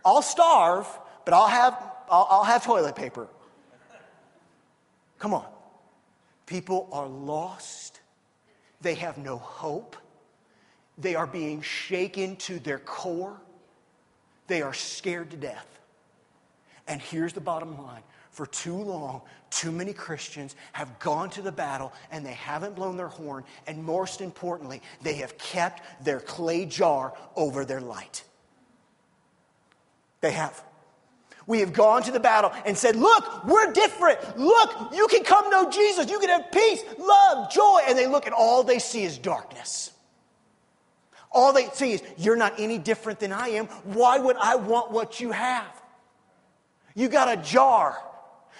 [0.05, 0.87] I'll starve,
[1.25, 1.73] but I'll have,
[2.09, 3.27] I'll, I'll have toilet paper.
[5.19, 5.45] Come on.
[6.47, 7.99] People are lost.
[8.81, 9.95] They have no hope.
[10.97, 13.39] They are being shaken to their core.
[14.47, 15.67] They are scared to death.
[16.87, 21.51] And here's the bottom line for too long, too many Christians have gone to the
[21.51, 23.43] battle and they haven't blown their horn.
[23.65, 28.23] And most importantly, they have kept their clay jar over their light.
[30.21, 30.63] They have.
[31.47, 34.37] We have gone to the battle and said, Look, we're different.
[34.37, 36.11] Look, you can come know Jesus.
[36.11, 37.81] You can have peace, love, joy.
[37.87, 39.91] And they look and all they see is darkness.
[41.31, 43.67] All they see is, You're not any different than I am.
[43.67, 45.71] Why would I want what you have?
[46.95, 47.97] You got a jar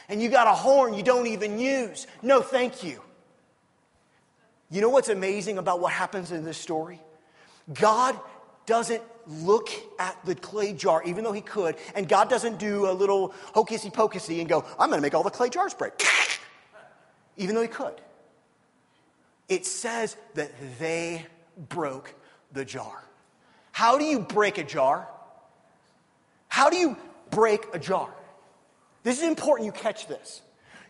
[0.08, 2.08] and you got a horn you don't even use.
[2.21, 3.02] No, thank you.
[4.69, 7.02] You know what's amazing about what happens in this story?
[7.73, 8.17] God
[8.65, 12.94] doesn't look at the clay jar, even though he could, and God doesn't do a
[12.94, 15.94] little hokey pokey and go, I'm going to make all the clay jars break,
[17.38, 18.00] even though he could.
[19.50, 21.26] It says that they
[21.70, 22.13] broke
[22.52, 23.04] the jar.
[23.72, 25.08] How do you break a jar?
[26.48, 26.98] How do you
[27.30, 28.10] break a jar?
[29.04, 30.42] This is important you catch this.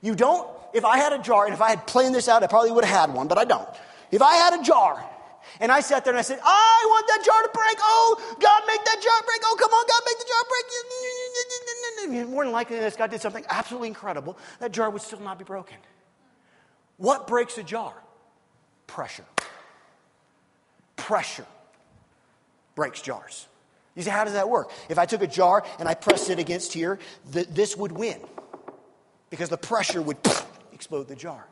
[0.02, 2.48] You don't, if I had a jar, and if I had planned this out, I
[2.48, 3.68] probably would have had one, but I don't.
[4.12, 5.04] If I had a jar,
[5.60, 7.78] and I sat there and I said, I want that jar to break.
[7.82, 9.42] Oh, God, make that jar break.
[9.46, 10.44] Oh, come on, God, make the jar
[12.18, 12.28] break.
[12.30, 14.38] More than likely, this God did something absolutely incredible.
[14.60, 15.78] That jar would still not be broken.
[16.98, 17.94] What breaks a jar?
[18.88, 19.26] Pressure.
[20.96, 21.46] Pressure
[22.76, 23.48] breaks jars.
[23.96, 24.72] You say, how does that work?
[24.90, 27.00] If I took a jar and I pressed it against here,
[27.34, 28.20] th- this would win
[29.30, 30.18] because the pressure would
[30.72, 31.48] explode the jar.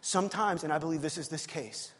[0.00, 1.92] Sometimes, and I believe this is this case,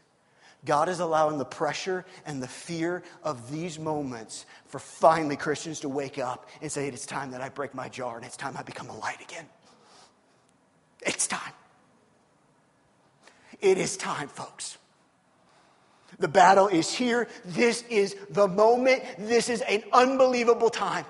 [0.64, 5.88] God is allowing the pressure and the fear of these moments for finally Christians to
[5.88, 8.62] wake up and say, It's time that I break my jar and it's time I
[8.62, 9.46] become a light again.
[11.02, 11.52] It's time.
[13.60, 14.78] It is time, folks.
[16.18, 17.28] The battle is here.
[17.44, 19.02] This is the moment.
[19.18, 21.04] This is an unbelievable time.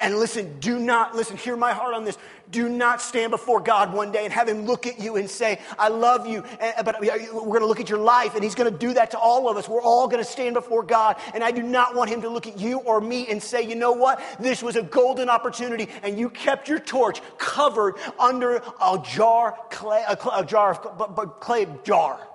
[0.00, 2.16] And listen, do not, listen, hear my heart on this.
[2.50, 5.60] Do not stand before God one day and have Him look at you and say,
[5.78, 7.00] I love you, eh, eh, but uh,
[7.34, 8.34] we're going to look at your life.
[8.34, 9.68] And He's going to do that to all of us.
[9.68, 11.16] We're all going to stand before God.
[11.34, 13.74] And I do not want Him to look at you or me and say, you
[13.74, 14.22] know what?
[14.40, 20.02] This was a golden opportunity, and you kept your torch covered under a jar, clay,
[20.08, 22.26] a, a jar of clay jar.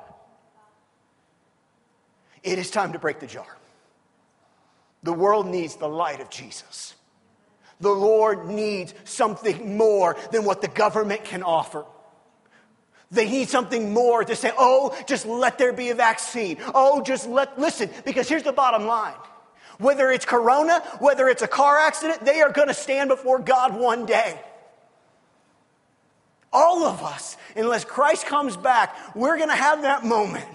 [2.43, 3.57] It is time to break the jar.
[5.01, 6.93] The world needs the light of Jesus.
[7.79, 11.85] The Lord needs something more than what the government can offer.
[13.11, 16.57] They need something more to say, oh, just let there be a vaccine.
[16.73, 19.13] Oh, just let, listen, because here's the bottom line.
[19.77, 23.77] Whether it's corona, whether it's a car accident, they are going to stand before God
[23.77, 24.39] one day.
[26.51, 30.45] All of us, unless Christ comes back, we're going to have that moment.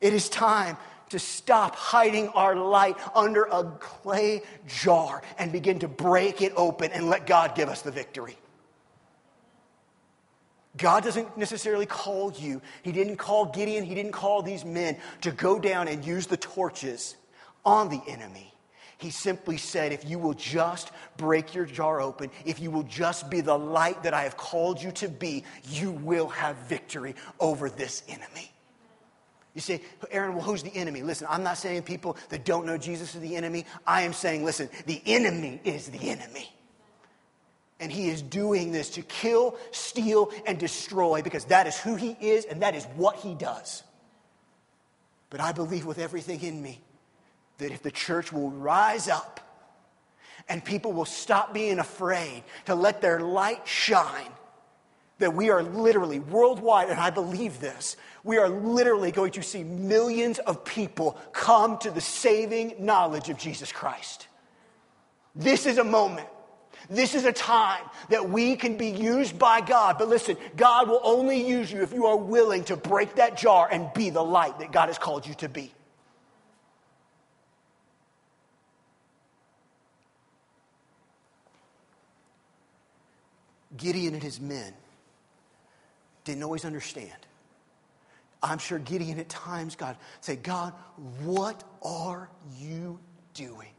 [0.00, 0.76] It is time
[1.10, 6.90] to stop hiding our light under a clay jar and begin to break it open
[6.92, 8.36] and let God give us the victory.
[10.76, 12.60] God doesn't necessarily call you.
[12.82, 16.36] He didn't call Gideon, he didn't call these men to go down and use the
[16.36, 17.16] torches
[17.64, 18.52] on the enemy.
[18.98, 23.28] He simply said, if you will just break your jar open, if you will just
[23.30, 27.68] be the light that I have called you to be, you will have victory over
[27.68, 28.50] this enemy.
[29.56, 31.02] You say, Aaron, well, who's the enemy?
[31.02, 33.64] Listen, I'm not saying people that don't know Jesus are the enemy.
[33.86, 36.52] I am saying, listen, the enemy is the enemy.
[37.80, 42.18] And he is doing this to kill, steal, and destroy because that is who he
[42.20, 43.82] is and that is what he does.
[45.30, 46.82] But I believe with everything in me
[47.56, 49.40] that if the church will rise up
[50.50, 54.30] and people will stop being afraid to let their light shine,
[55.18, 59.64] that we are literally worldwide, and I believe this, we are literally going to see
[59.64, 64.28] millions of people come to the saving knowledge of Jesus Christ.
[65.34, 66.28] This is a moment.
[66.90, 69.96] This is a time that we can be used by God.
[69.98, 73.68] But listen, God will only use you if you are willing to break that jar
[73.70, 75.72] and be the light that God has called you to be.
[83.76, 84.72] Gideon and his men
[86.26, 87.16] didn't always understand.
[88.42, 90.74] I'm sure Gideon at times, God, say, God,
[91.24, 93.00] what are you
[93.32, 93.70] doing?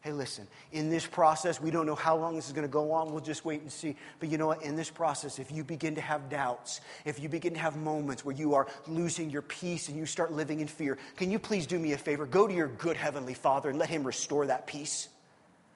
[0.00, 2.92] Hey, listen, in this process, we don't know how long this is going to go
[2.92, 3.10] on.
[3.10, 3.96] We'll just wait and see.
[4.20, 4.62] But you know what?
[4.62, 8.22] In this process, if you begin to have doubts, if you begin to have moments
[8.22, 11.66] where you are losing your peace and you start living in fear, can you please
[11.66, 12.26] do me a favor?
[12.26, 15.08] Go to your good Heavenly Father and let Him restore that peace.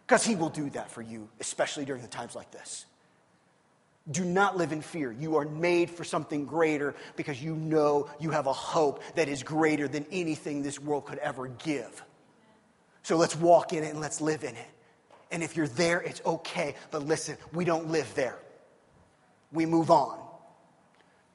[0.06, 2.84] Because He will do that for you, especially during the times like this.
[4.10, 5.12] Do not live in fear.
[5.12, 9.42] You are made for something greater because you know you have a hope that is
[9.42, 12.02] greater than anything this world could ever give.
[13.02, 14.66] So let's walk in it and let's live in it.
[15.30, 16.74] And if you're there, it's okay.
[16.90, 18.38] But listen, we don't live there.
[19.52, 20.18] We move on.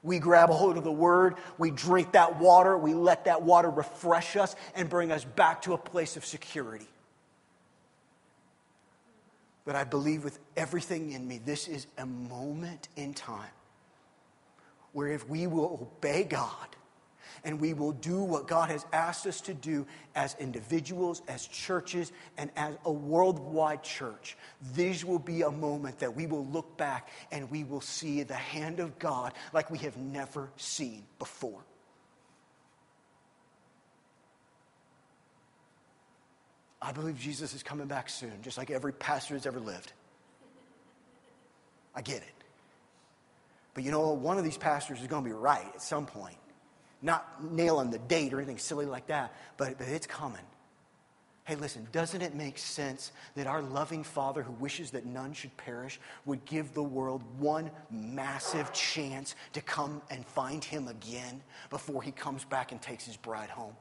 [0.02, 3.70] We grab a hold of the word, we drink that water, we let that water
[3.70, 6.86] refresh us and bring us back to a place of security.
[9.64, 13.50] But I believe with everything in me, this is a moment in time
[14.92, 16.68] where if we will obey God,
[17.44, 22.12] and we will do what God has asked us to do as individuals, as churches,
[22.38, 24.36] and as a worldwide church.
[24.72, 28.34] This will be a moment that we will look back and we will see the
[28.34, 31.60] hand of God like we have never seen before.
[36.84, 39.92] I believe Jesus is coming back soon, just like every pastor has ever lived.
[41.94, 42.44] I get it.
[43.72, 44.18] But you know, what?
[44.18, 46.36] one of these pastors is going to be right at some point.
[47.00, 50.42] Not nailing the date or anything silly like that, but, but it's coming.
[51.44, 55.56] Hey, listen, doesn't it make sense that our loving Father who wishes that none should
[55.56, 62.02] perish would give the world one massive chance to come and find him again before
[62.02, 63.74] he comes back and takes his bride home?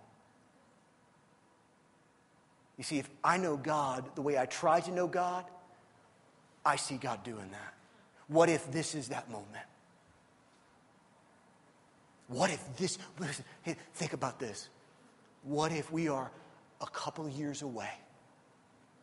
[2.77, 5.45] You see, if I know God the way I try to know God,
[6.65, 7.73] I see God doing that.
[8.27, 9.65] What if this is that moment?
[12.27, 13.45] What if this, listen,
[13.93, 14.69] think about this.
[15.43, 16.31] What if we are
[16.81, 17.91] a couple years away,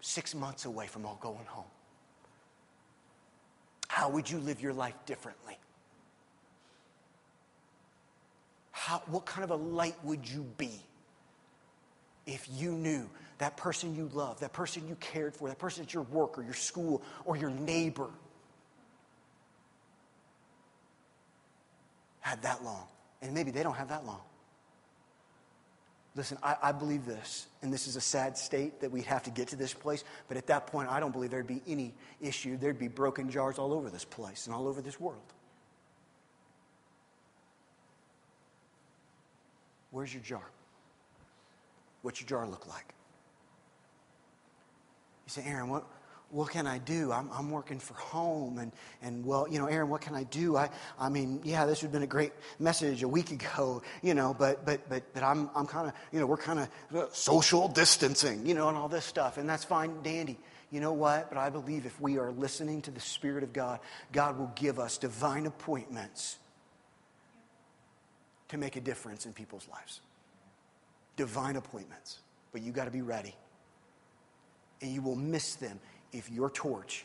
[0.00, 1.64] six months away from all going home?
[3.88, 5.58] How would you live your life differently?
[8.72, 10.80] How, what kind of a light would you be
[12.30, 15.92] if you knew that person you love, that person you cared for, that person at
[15.92, 18.08] your work or your school or your neighbor
[22.20, 22.84] had that long?
[23.20, 24.20] And maybe they don't have that long.
[26.16, 29.30] Listen, I, I, believe this, and this is a sad state that we'd have to
[29.30, 32.56] get to this place, but at that point, I don't believe there'd be any issue.
[32.56, 35.22] There'd be broken jars all over this place and all over this world.
[39.92, 40.42] Where's your jar?
[42.02, 42.94] What's your jar look like?
[45.26, 45.86] You say, Aaron, what,
[46.30, 47.12] what can I do?
[47.12, 48.58] I'm, I'm working for home.
[48.58, 50.56] And, and, well, you know, Aaron, what can I do?
[50.56, 54.14] I, I mean, yeah, this would have been a great message a week ago, you
[54.14, 57.06] know, but, but, but, but I'm, I'm kind of, you know, we're kind of uh,
[57.12, 59.38] social distancing, you know, and all this stuff.
[59.38, 60.38] And that's fine, dandy.
[60.70, 61.30] You know what?
[61.30, 63.80] But I believe if we are listening to the Spirit of God,
[64.12, 66.36] God will give us divine appointments
[68.48, 70.00] to make a difference in people's lives.
[71.20, 72.20] Divine appointments.
[72.50, 73.34] But you got to be ready.
[74.80, 75.78] And you will miss them
[76.14, 77.04] if your torch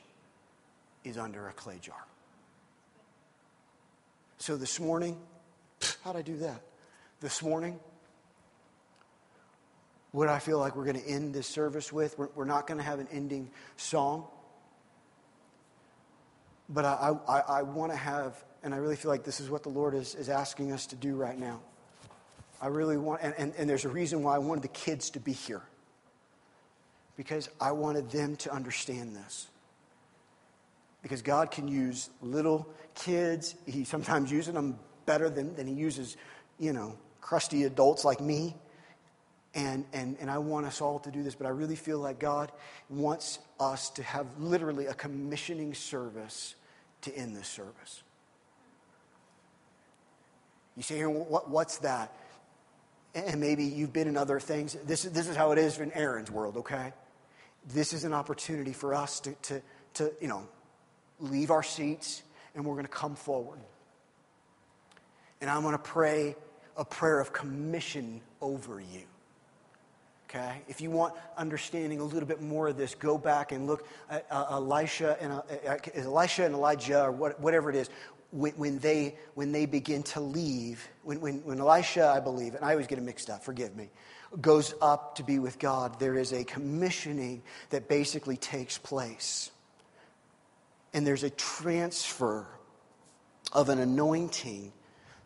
[1.03, 2.01] is under a clay jar.
[4.37, 5.17] So this morning,
[6.01, 6.61] how'd I do that?
[7.19, 7.77] This morning,
[10.13, 12.77] what I feel like we're going to end this service with, we're, we're not going
[12.77, 14.27] to have an ending song.
[16.69, 19.63] But I, I, I want to have, and I really feel like this is what
[19.63, 21.59] the Lord is, is asking us to do right now.
[22.61, 25.19] I really want, and, and, and there's a reason why I wanted the kids to
[25.19, 25.61] be here
[27.17, 29.47] because I wanted them to understand this.
[31.01, 36.17] Because God can use little kids, He sometimes uses them better than, than He uses,
[36.59, 38.55] you know, crusty adults like me.
[39.53, 42.19] And, and, and I want us all to do this, but I really feel like
[42.19, 42.51] God
[42.89, 46.55] wants us to have literally a commissioning service
[47.03, 48.03] to end this service.
[50.75, 52.11] You say, what, what's that?
[53.15, 54.77] And maybe you've been in other things.
[54.85, 56.91] This, this is how it is in Aaron's world, okay?
[57.73, 59.61] this is an opportunity for us to, to,
[59.95, 60.47] to you know,
[61.19, 62.23] leave our seats
[62.53, 63.59] and we're going to come forward.
[65.41, 66.35] And I'm going to pray
[66.77, 69.03] a prayer of commission over you.
[70.29, 70.61] Okay?
[70.67, 74.25] If you want understanding a little bit more of this, go back and look at
[74.29, 77.89] uh, Elisha and uh, uh Elisha and Elijah, or what, whatever it is,
[78.35, 82.65] when, when, they, when they begin to leave, when, when, when Elisha, I believe, and
[82.65, 83.89] I always get it mixed up, forgive me,
[84.41, 89.51] goes up to be with God, there is a commissioning that basically takes place.
[90.93, 92.45] And there's a transfer
[93.53, 94.73] of an anointing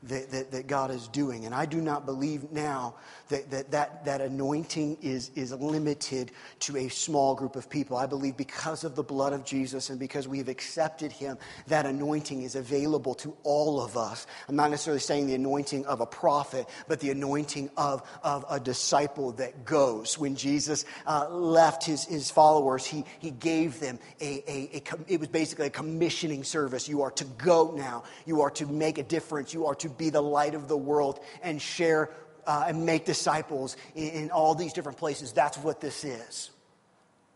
[0.03, 1.45] that, that, that, God is doing.
[1.45, 2.95] And I do not believe now
[3.27, 7.97] that that, that, that anointing is, is limited to a small group of people.
[7.97, 11.37] I believe because of the blood of Jesus and because we have accepted him,
[11.67, 14.25] that anointing is available to all of us.
[14.47, 18.59] I'm not necessarily saying the anointing of a prophet, but the anointing of, of a
[18.59, 20.17] disciple that goes.
[20.17, 25.19] When Jesus uh, left his, his followers, he, he gave them a, a, a, it
[25.19, 26.87] was basically a commissioning service.
[26.87, 28.03] You are to go now.
[28.25, 29.53] You are to make a difference.
[29.53, 32.11] You are to be the light of the world and share
[32.45, 35.31] uh, and make disciples in, in all these different places.
[35.31, 36.51] That's what this is.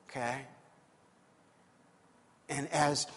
[0.09, 0.41] Okay?
[2.49, 3.07] And as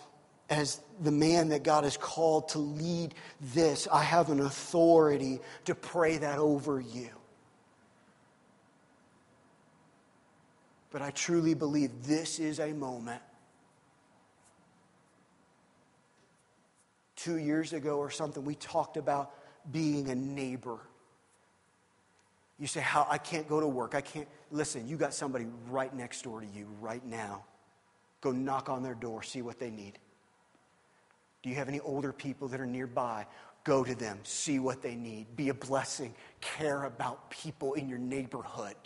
[0.48, 5.74] as the man that God has called to lead this, I have an authority to
[5.74, 7.08] pray that over you.
[10.90, 13.22] But I truly believe this is a moment
[17.16, 19.32] two years ago or something, we talked about
[19.72, 20.78] being a neighbor.
[22.58, 23.94] You say, How I can't go to work.
[23.94, 24.28] I can't.
[24.50, 27.44] Listen, you got somebody right next door to you right now.
[28.20, 29.98] Go knock on their door, see what they need.
[31.42, 33.26] Do you have any older people that are nearby?
[33.64, 35.26] Go to them, see what they need.
[35.36, 36.14] Be a blessing.
[36.40, 38.76] Care about people in your neighborhood.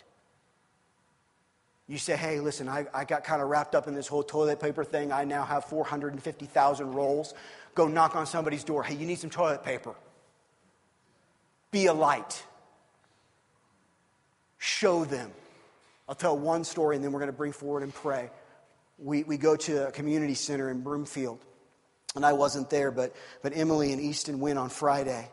[1.87, 4.59] You say, hey, listen, I, I got kind of wrapped up in this whole toilet
[4.59, 5.11] paper thing.
[5.11, 7.33] I now have 450,000 rolls
[7.75, 8.83] go knock on somebody's door.
[8.83, 9.95] Hey, you need some toilet paper.
[11.71, 12.43] Be a light.
[14.57, 15.31] Show them.
[16.07, 18.29] I'll tell one story and then we're going to bring forward and pray.
[18.99, 21.39] We, we go to a community center in Broomfield.
[22.15, 25.29] And I wasn't there, but, but Emily and Easton went on Friday.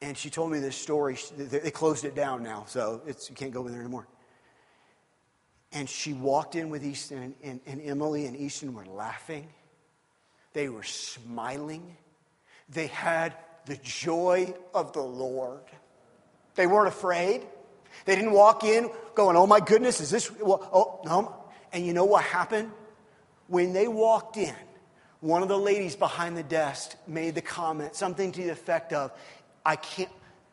[0.00, 1.18] And she told me this story.
[1.36, 4.06] They closed it down now, so it's, you can't go in there anymore.
[5.72, 9.48] And she walked in with Easton, and, and, and Emily and Easton were laughing
[10.52, 11.96] they were smiling.
[12.68, 13.34] They had
[13.66, 15.62] the joy of the Lord.
[16.54, 17.42] They weren't afraid.
[18.04, 21.36] They didn't walk in going, oh my goodness, is this, well, oh, no.
[21.72, 22.70] And you know what happened?
[23.46, 24.54] When they walked in,
[25.20, 29.12] one of the ladies behind the desk made the comment, something to the effect of,
[29.64, 30.10] I can't,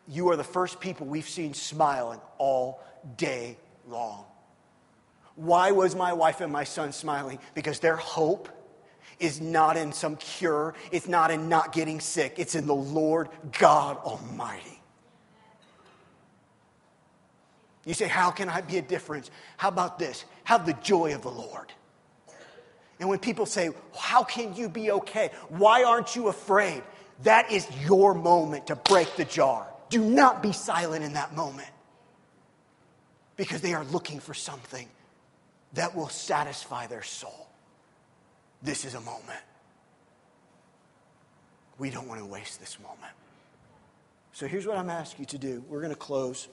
[0.07, 2.81] you are the first people we've seen smiling all
[3.15, 4.25] day long.
[5.35, 7.39] Why was my wife and my son smiling?
[7.53, 8.49] Because their hope
[9.19, 13.29] is not in some cure, it's not in not getting sick, it's in the Lord
[13.57, 14.77] God Almighty.
[17.85, 19.31] You say, How can I be a difference?
[19.55, 20.25] How about this?
[20.43, 21.71] Have the joy of the Lord.
[22.99, 25.31] And when people say, How can you be okay?
[25.49, 26.83] Why aren't you afraid?
[27.23, 29.67] That is your moment to break the jar.
[29.89, 31.69] Do not be silent in that moment
[33.37, 34.87] because they are looking for something
[35.73, 37.46] that will satisfy their soul.
[38.61, 39.39] This is a moment.
[41.77, 43.13] We don't want to waste this moment.
[44.33, 45.63] So here's what I'm asking you to do.
[45.67, 46.47] We're going to close.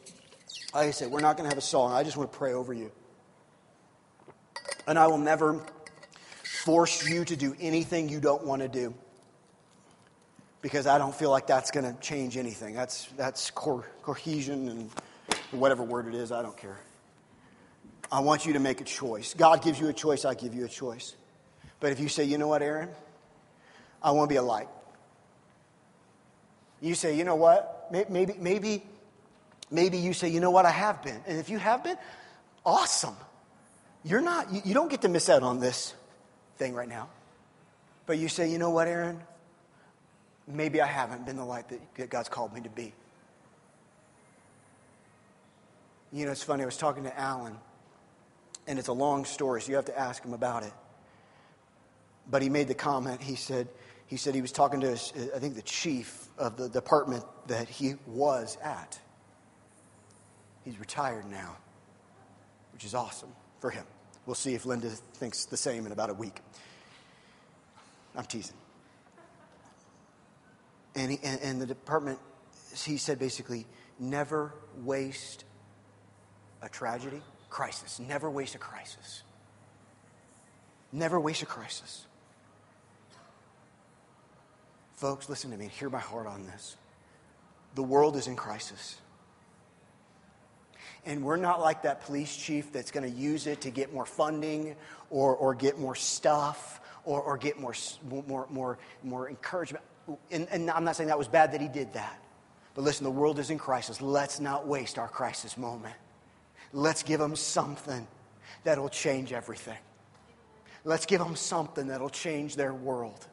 [0.75, 1.93] Like I said, we're not going to have a song.
[1.93, 2.91] I just want to pray over you.
[4.87, 5.65] And I will never
[6.43, 8.95] force you to do anything you don't want to do
[10.63, 12.75] because I don't feel like that's going to change anything.
[12.75, 14.91] That's, that's co- cohesion and
[15.51, 16.79] whatever word it is, I don't care.
[18.11, 19.35] I want you to make a choice.
[19.35, 21.17] God gives you a choice, I give you a choice.
[21.85, 22.89] But if you say, you know what, Aaron?
[24.03, 24.69] I want to be a light.
[26.81, 27.89] You say, you know what?
[27.93, 28.83] Maybe, maybe,
[29.71, 31.21] maybe you say, you know what, I have been.
[31.27, 31.99] And if you have been,
[32.65, 33.15] awesome.
[34.03, 35.93] You're not, you, you don't get to miss out on this
[36.57, 37.11] thing right now.
[38.07, 39.21] But you say, you know what, Aaron?
[40.49, 42.95] Maybe I haven't been the light that God's called me to be.
[46.15, 47.59] You know, it's funny, I was talking to Alan,
[48.67, 50.73] and it's a long story, so you have to ask him about it.
[52.31, 53.69] But he made the comment, he said,
[54.07, 57.69] he said he was talking to, his, I think, the chief of the department that
[57.69, 58.99] he was at.
[60.65, 61.57] He's retired now,
[62.73, 63.85] which is awesome for him.
[64.27, 66.41] We'll see if Linda thinks the same in about a week.
[68.17, 68.57] I'm teasing.
[70.95, 72.19] And, he, and, and the department,
[72.85, 73.67] he said basically,
[73.99, 75.45] never waste
[76.63, 77.21] a tragedy,
[77.51, 78.01] crisis.
[78.01, 79.23] Never waste a crisis.
[80.93, 82.07] Never waste a crisis.
[85.05, 85.69] Folks, listen to me.
[85.69, 86.79] Hear my heart on this.
[87.75, 88.97] The world is in crisis.
[91.05, 94.07] And we're not like that police chief that's going to use it to get more
[94.07, 94.77] funding
[95.11, 97.75] or, or get more stuff or, or get more,
[98.27, 99.85] more, more, more encouragement.
[100.31, 102.19] And, and I'm not saying that was bad that he did that.
[102.75, 104.01] But listen, the world is in crisis.
[104.01, 105.97] Let's not waste our crisis moment.
[106.73, 108.07] Let's give them something
[108.63, 109.77] that'll change everything.
[110.83, 113.27] Let's give them something that'll change their world.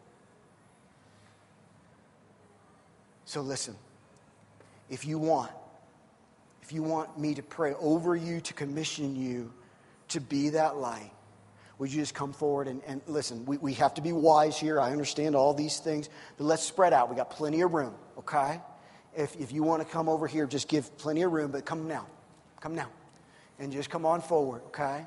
[3.31, 3.77] So listen,
[4.89, 5.53] if you want,
[6.63, 9.53] if you want me to pray over you, to commission you
[10.09, 11.13] to be that light,
[11.77, 13.45] would you just come forward and, and listen?
[13.45, 14.81] We, we have to be wise here.
[14.81, 17.09] I understand all these things, but let's spread out.
[17.09, 18.59] We got plenty of room, okay?
[19.15, 21.87] If, if you want to come over here, just give plenty of room, but come
[21.87, 22.07] now.
[22.59, 22.89] Come now.
[23.59, 25.05] And just come on forward, okay?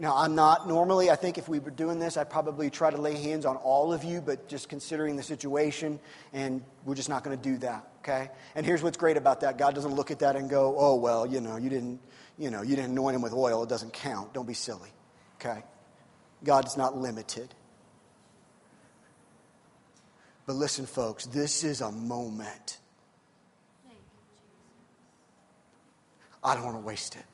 [0.00, 2.96] Now, I'm not normally, I think if we were doing this, I'd probably try to
[2.96, 5.98] lay hands on all of you, but just considering the situation,
[6.32, 8.30] and we're just not going to do that, okay?
[8.54, 11.26] And here's what's great about that God doesn't look at that and go, oh, well,
[11.26, 11.98] you know, you didn't,
[12.38, 14.32] you know, you didn't anoint him with oil, it doesn't count.
[14.34, 14.90] Don't be silly.
[15.40, 15.64] Okay?
[16.44, 17.52] God's not limited.
[20.46, 22.78] But listen, folks, this is a moment.
[26.42, 27.24] I don't want to waste it.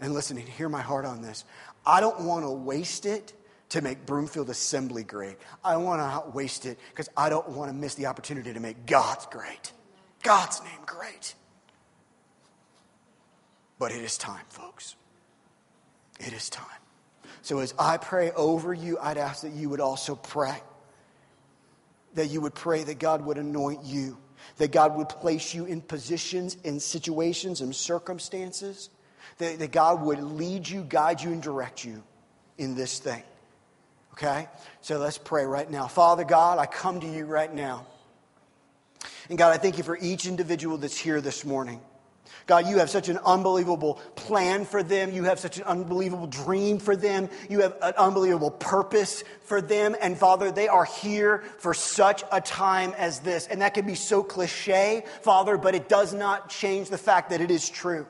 [0.00, 1.44] And listen, and hear my heart on this.
[1.84, 3.32] I don't want to waste it
[3.70, 5.36] to make Broomfield Assembly great.
[5.64, 8.86] I want to waste it because I don't want to miss the opportunity to make
[8.86, 9.72] God's great.
[10.22, 11.34] God's name great.
[13.78, 14.96] But it is time, folks.
[16.20, 16.66] It is time.
[17.42, 20.56] So as I pray over you, I'd ask that you would also pray.
[22.14, 24.18] That you would pray that God would anoint you,
[24.56, 28.90] that God would place you in positions, in situations, and circumstances,
[29.38, 32.02] that, that God would lead you, guide you, and direct you
[32.56, 33.22] in this thing.
[34.14, 34.48] Okay?
[34.80, 35.86] So let's pray right now.
[35.86, 37.86] Father God, I come to you right now.
[39.28, 41.80] And God, I thank you for each individual that's here this morning.
[42.46, 45.12] God, you have such an unbelievable plan for them.
[45.12, 47.28] You have such an unbelievable dream for them.
[47.50, 49.94] You have an unbelievable purpose for them.
[50.00, 53.46] And Father, they are here for such a time as this.
[53.46, 57.42] And that can be so cliche, Father, but it does not change the fact that
[57.42, 58.06] it is true.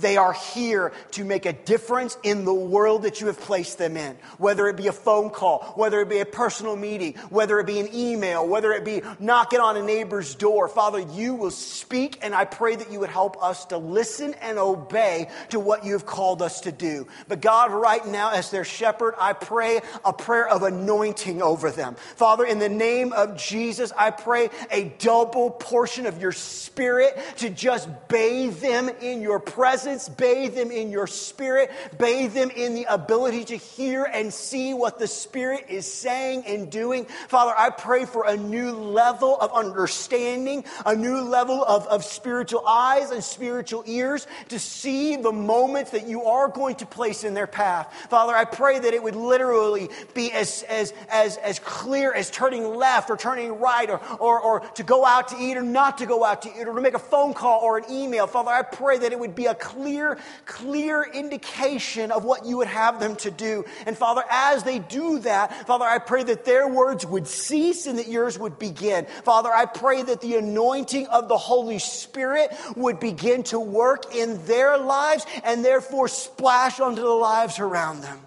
[0.00, 3.96] They are here to make a difference in the world that you have placed them
[3.96, 4.16] in.
[4.38, 7.80] Whether it be a phone call, whether it be a personal meeting, whether it be
[7.80, 10.68] an email, whether it be knocking on a neighbor's door.
[10.68, 14.58] Father, you will speak, and I pray that you would help us to listen and
[14.58, 17.06] obey to what you have called us to do.
[17.28, 21.96] But God, right now, as their shepherd, I pray a prayer of anointing over them.
[22.16, 27.50] Father, in the name of Jesus, I pray a double portion of your spirit to
[27.50, 32.74] just bathe them in your presence presence, bathe them in your spirit, bathe them in
[32.74, 37.06] the ability to hear and see what the Spirit is saying and doing.
[37.28, 42.66] Father, I pray for a new level of understanding, a new level of, of spiritual
[42.66, 47.34] eyes and spiritual ears to see the moments that you are going to place in
[47.34, 47.92] their path.
[48.08, 52.76] Father, I pray that it would literally be as, as, as, as clear as turning
[52.76, 56.06] left or turning right or, or, or to go out to eat or not to
[56.06, 58.26] go out to eat or to make a phone call or an email.
[58.26, 62.68] Father, I pray that it would be a clear clear, indication of what you would
[62.68, 63.64] have them to do.
[63.86, 67.98] And Father, as they do that, Father, I pray that their words would cease and
[67.98, 69.06] that yours would begin.
[69.24, 74.44] Father, I pray that the anointing of the Holy Spirit would begin to work in
[74.46, 78.18] their lives and therefore splash onto the lives around them.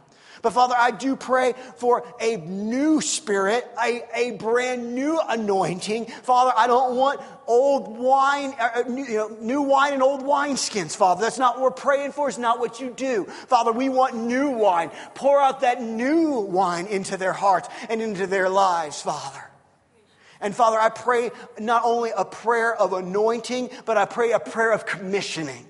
[0.43, 6.07] But Father, I do pray for a new spirit, a, a brand new anointing.
[6.07, 10.21] Father, I don't want old wine, uh, uh, new, you know, new wine and old
[10.21, 11.21] wineskins, Father.
[11.21, 12.27] That's not what we're praying for.
[12.27, 13.23] It's not what you do.
[13.23, 14.91] Father, we want new wine.
[15.15, 19.49] Pour out that new wine into their hearts and into their lives, Father.
[20.41, 24.73] And Father, I pray not only a prayer of anointing, but I pray a prayer
[24.73, 25.65] of commissioning.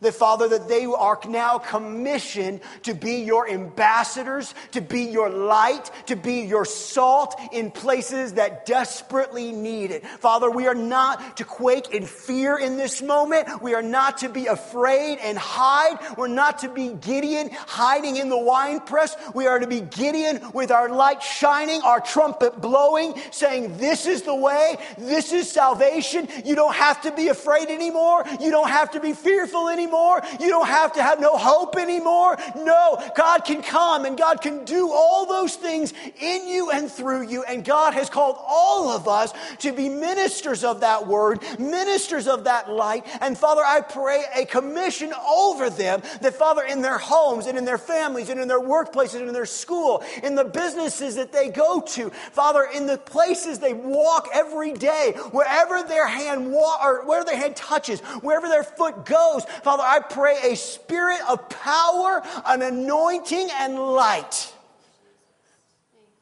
[0.00, 5.90] That, Father, that they are now commissioned to be your ambassadors, to be your light,
[6.06, 10.06] to be your salt in places that desperately need it.
[10.06, 13.60] Father, we are not to quake in fear in this moment.
[13.60, 15.98] We are not to be afraid and hide.
[16.16, 19.16] We're not to be Gideon hiding in the wine press.
[19.34, 24.22] We are to be Gideon with our light shining, our trumpet blowing, saying, This is
[24.22, 24.76] the way.
[24.96, 26.28] This is salvation.
[26.44, 28.24] You don't have to be afraid anymore.
[28.40, 30.22] You don't have to be fearful anymore anymore.
[30.40, 32.36] You don't have to have no hope anymore.
[32.56, 37.28] No, God can come and God can do all those things in you and through
[37.28, 37.42] you.
[37.44, 42.44] And God has called all of us to be ministers of that word, ministers of
[42.44, 43.06] that light.
[43.20, 47.64] And Father, I pray a commission over them that, Father, in their homes and in
[47.64, 51.48] their families and in their workplaces and in their school, in the businesses that they
[51.48, 57.06] go to, Father, in the places they walk every day, wherever their hand wa- or
[57.06, 61.48] wherever their hand touches, wherever their foot goes, Father, Father, I pray a spirit of
[61.48, 64.52] power, an anointing, and light.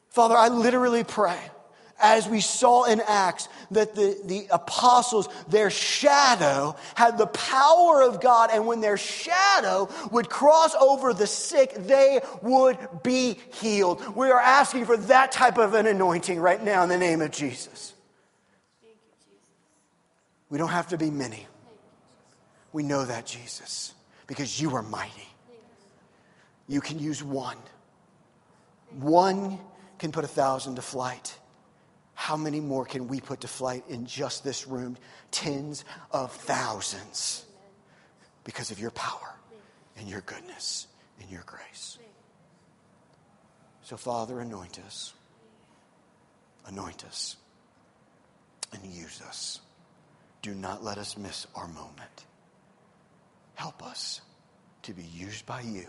[0.09, 1.39] Father, I literally pray,
[1.99, 8.21] as we saw in Acts, that the, the apostles, their shadow had the power of
[8.21, 14.15] God, and when their shadow would cross over the sick, they would be healed.
[14.15, 17.31] We are asking for that type of an anointing right now in the name of
[17.31, 17.95] Jesus.
[20.51, 21.47] We don't have to be many.
[22.73, 23.93] We know that, Jesus,
[24.27, 25.27] because you are mighty.
[26.67, 27.57] You can use one.
[28.99, 29.59] One
[29.99, 31.37] can put a thousand to flight.
[32.13, 34.97] How many more can we put to flight in just this room?
[35.31, 37.45] Tens of thousands
[38.43, 39.35] because of your power
[39.97, 40.87] and your goodness
[41.21, 41.97] and your grace.
[43.83, 45.13] So, Father, anoint us.
[46.65, 47.37] Anoint us
[48.73, 49.61] and use us.
[50.41, 52.25] Do not let us miss our moment.
[53.57, 54.21] Help us
[54.83, 55.87] to be used by you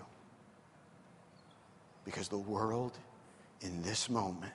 [2.06, 2.98] because the world
[3.60, 4.54] in this moment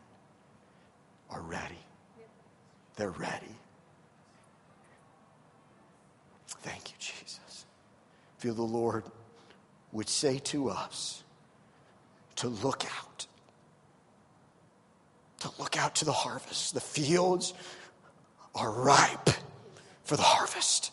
[1.29, 1.77] are ready.
[2.95, 3.55] They're ready.
[6.47, 7.65] Thank you, Jesus.
[8.39, 9.03] Feel the Lord
[9.91, 11.23] would say to us
[12.37, 13.27] to look out.
[15.41, 16.73] To look out to the harvest.
[16.73, 17.53] The fields
[18.55, 19.29] are ripe
[20.03, 20.91] for the harvest.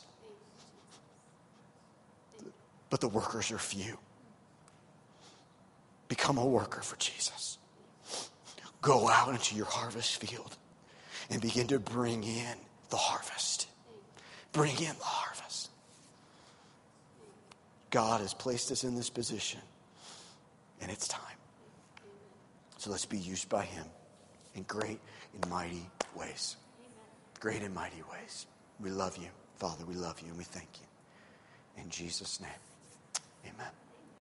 [2.90, 3.96] But the workers are few.
[6.08, 7.58] Become a worker for Jesus.
[8.82, 10.56] Go out into your harvest field
[11.30, 12.56] and begin to bring in
[12.90, 13.68] the harvest.
[14.52, 15.70] Bring in the harvest.
[17.90, 19.60] God has placed us in this position,
[20.80, 21.22] and it's time.
[22.78, 23.84] So let's be used by Him
[24.54, 25.00] in great
[25.34, 26.56] and mighty ways.
[27.38, 28.46] Great and mighty ways.
[28.80, 29.84] We love you, Father.
[29.84, 31.82] We love you, and we thank you.
[31.82, 32.50] In Jesus' name.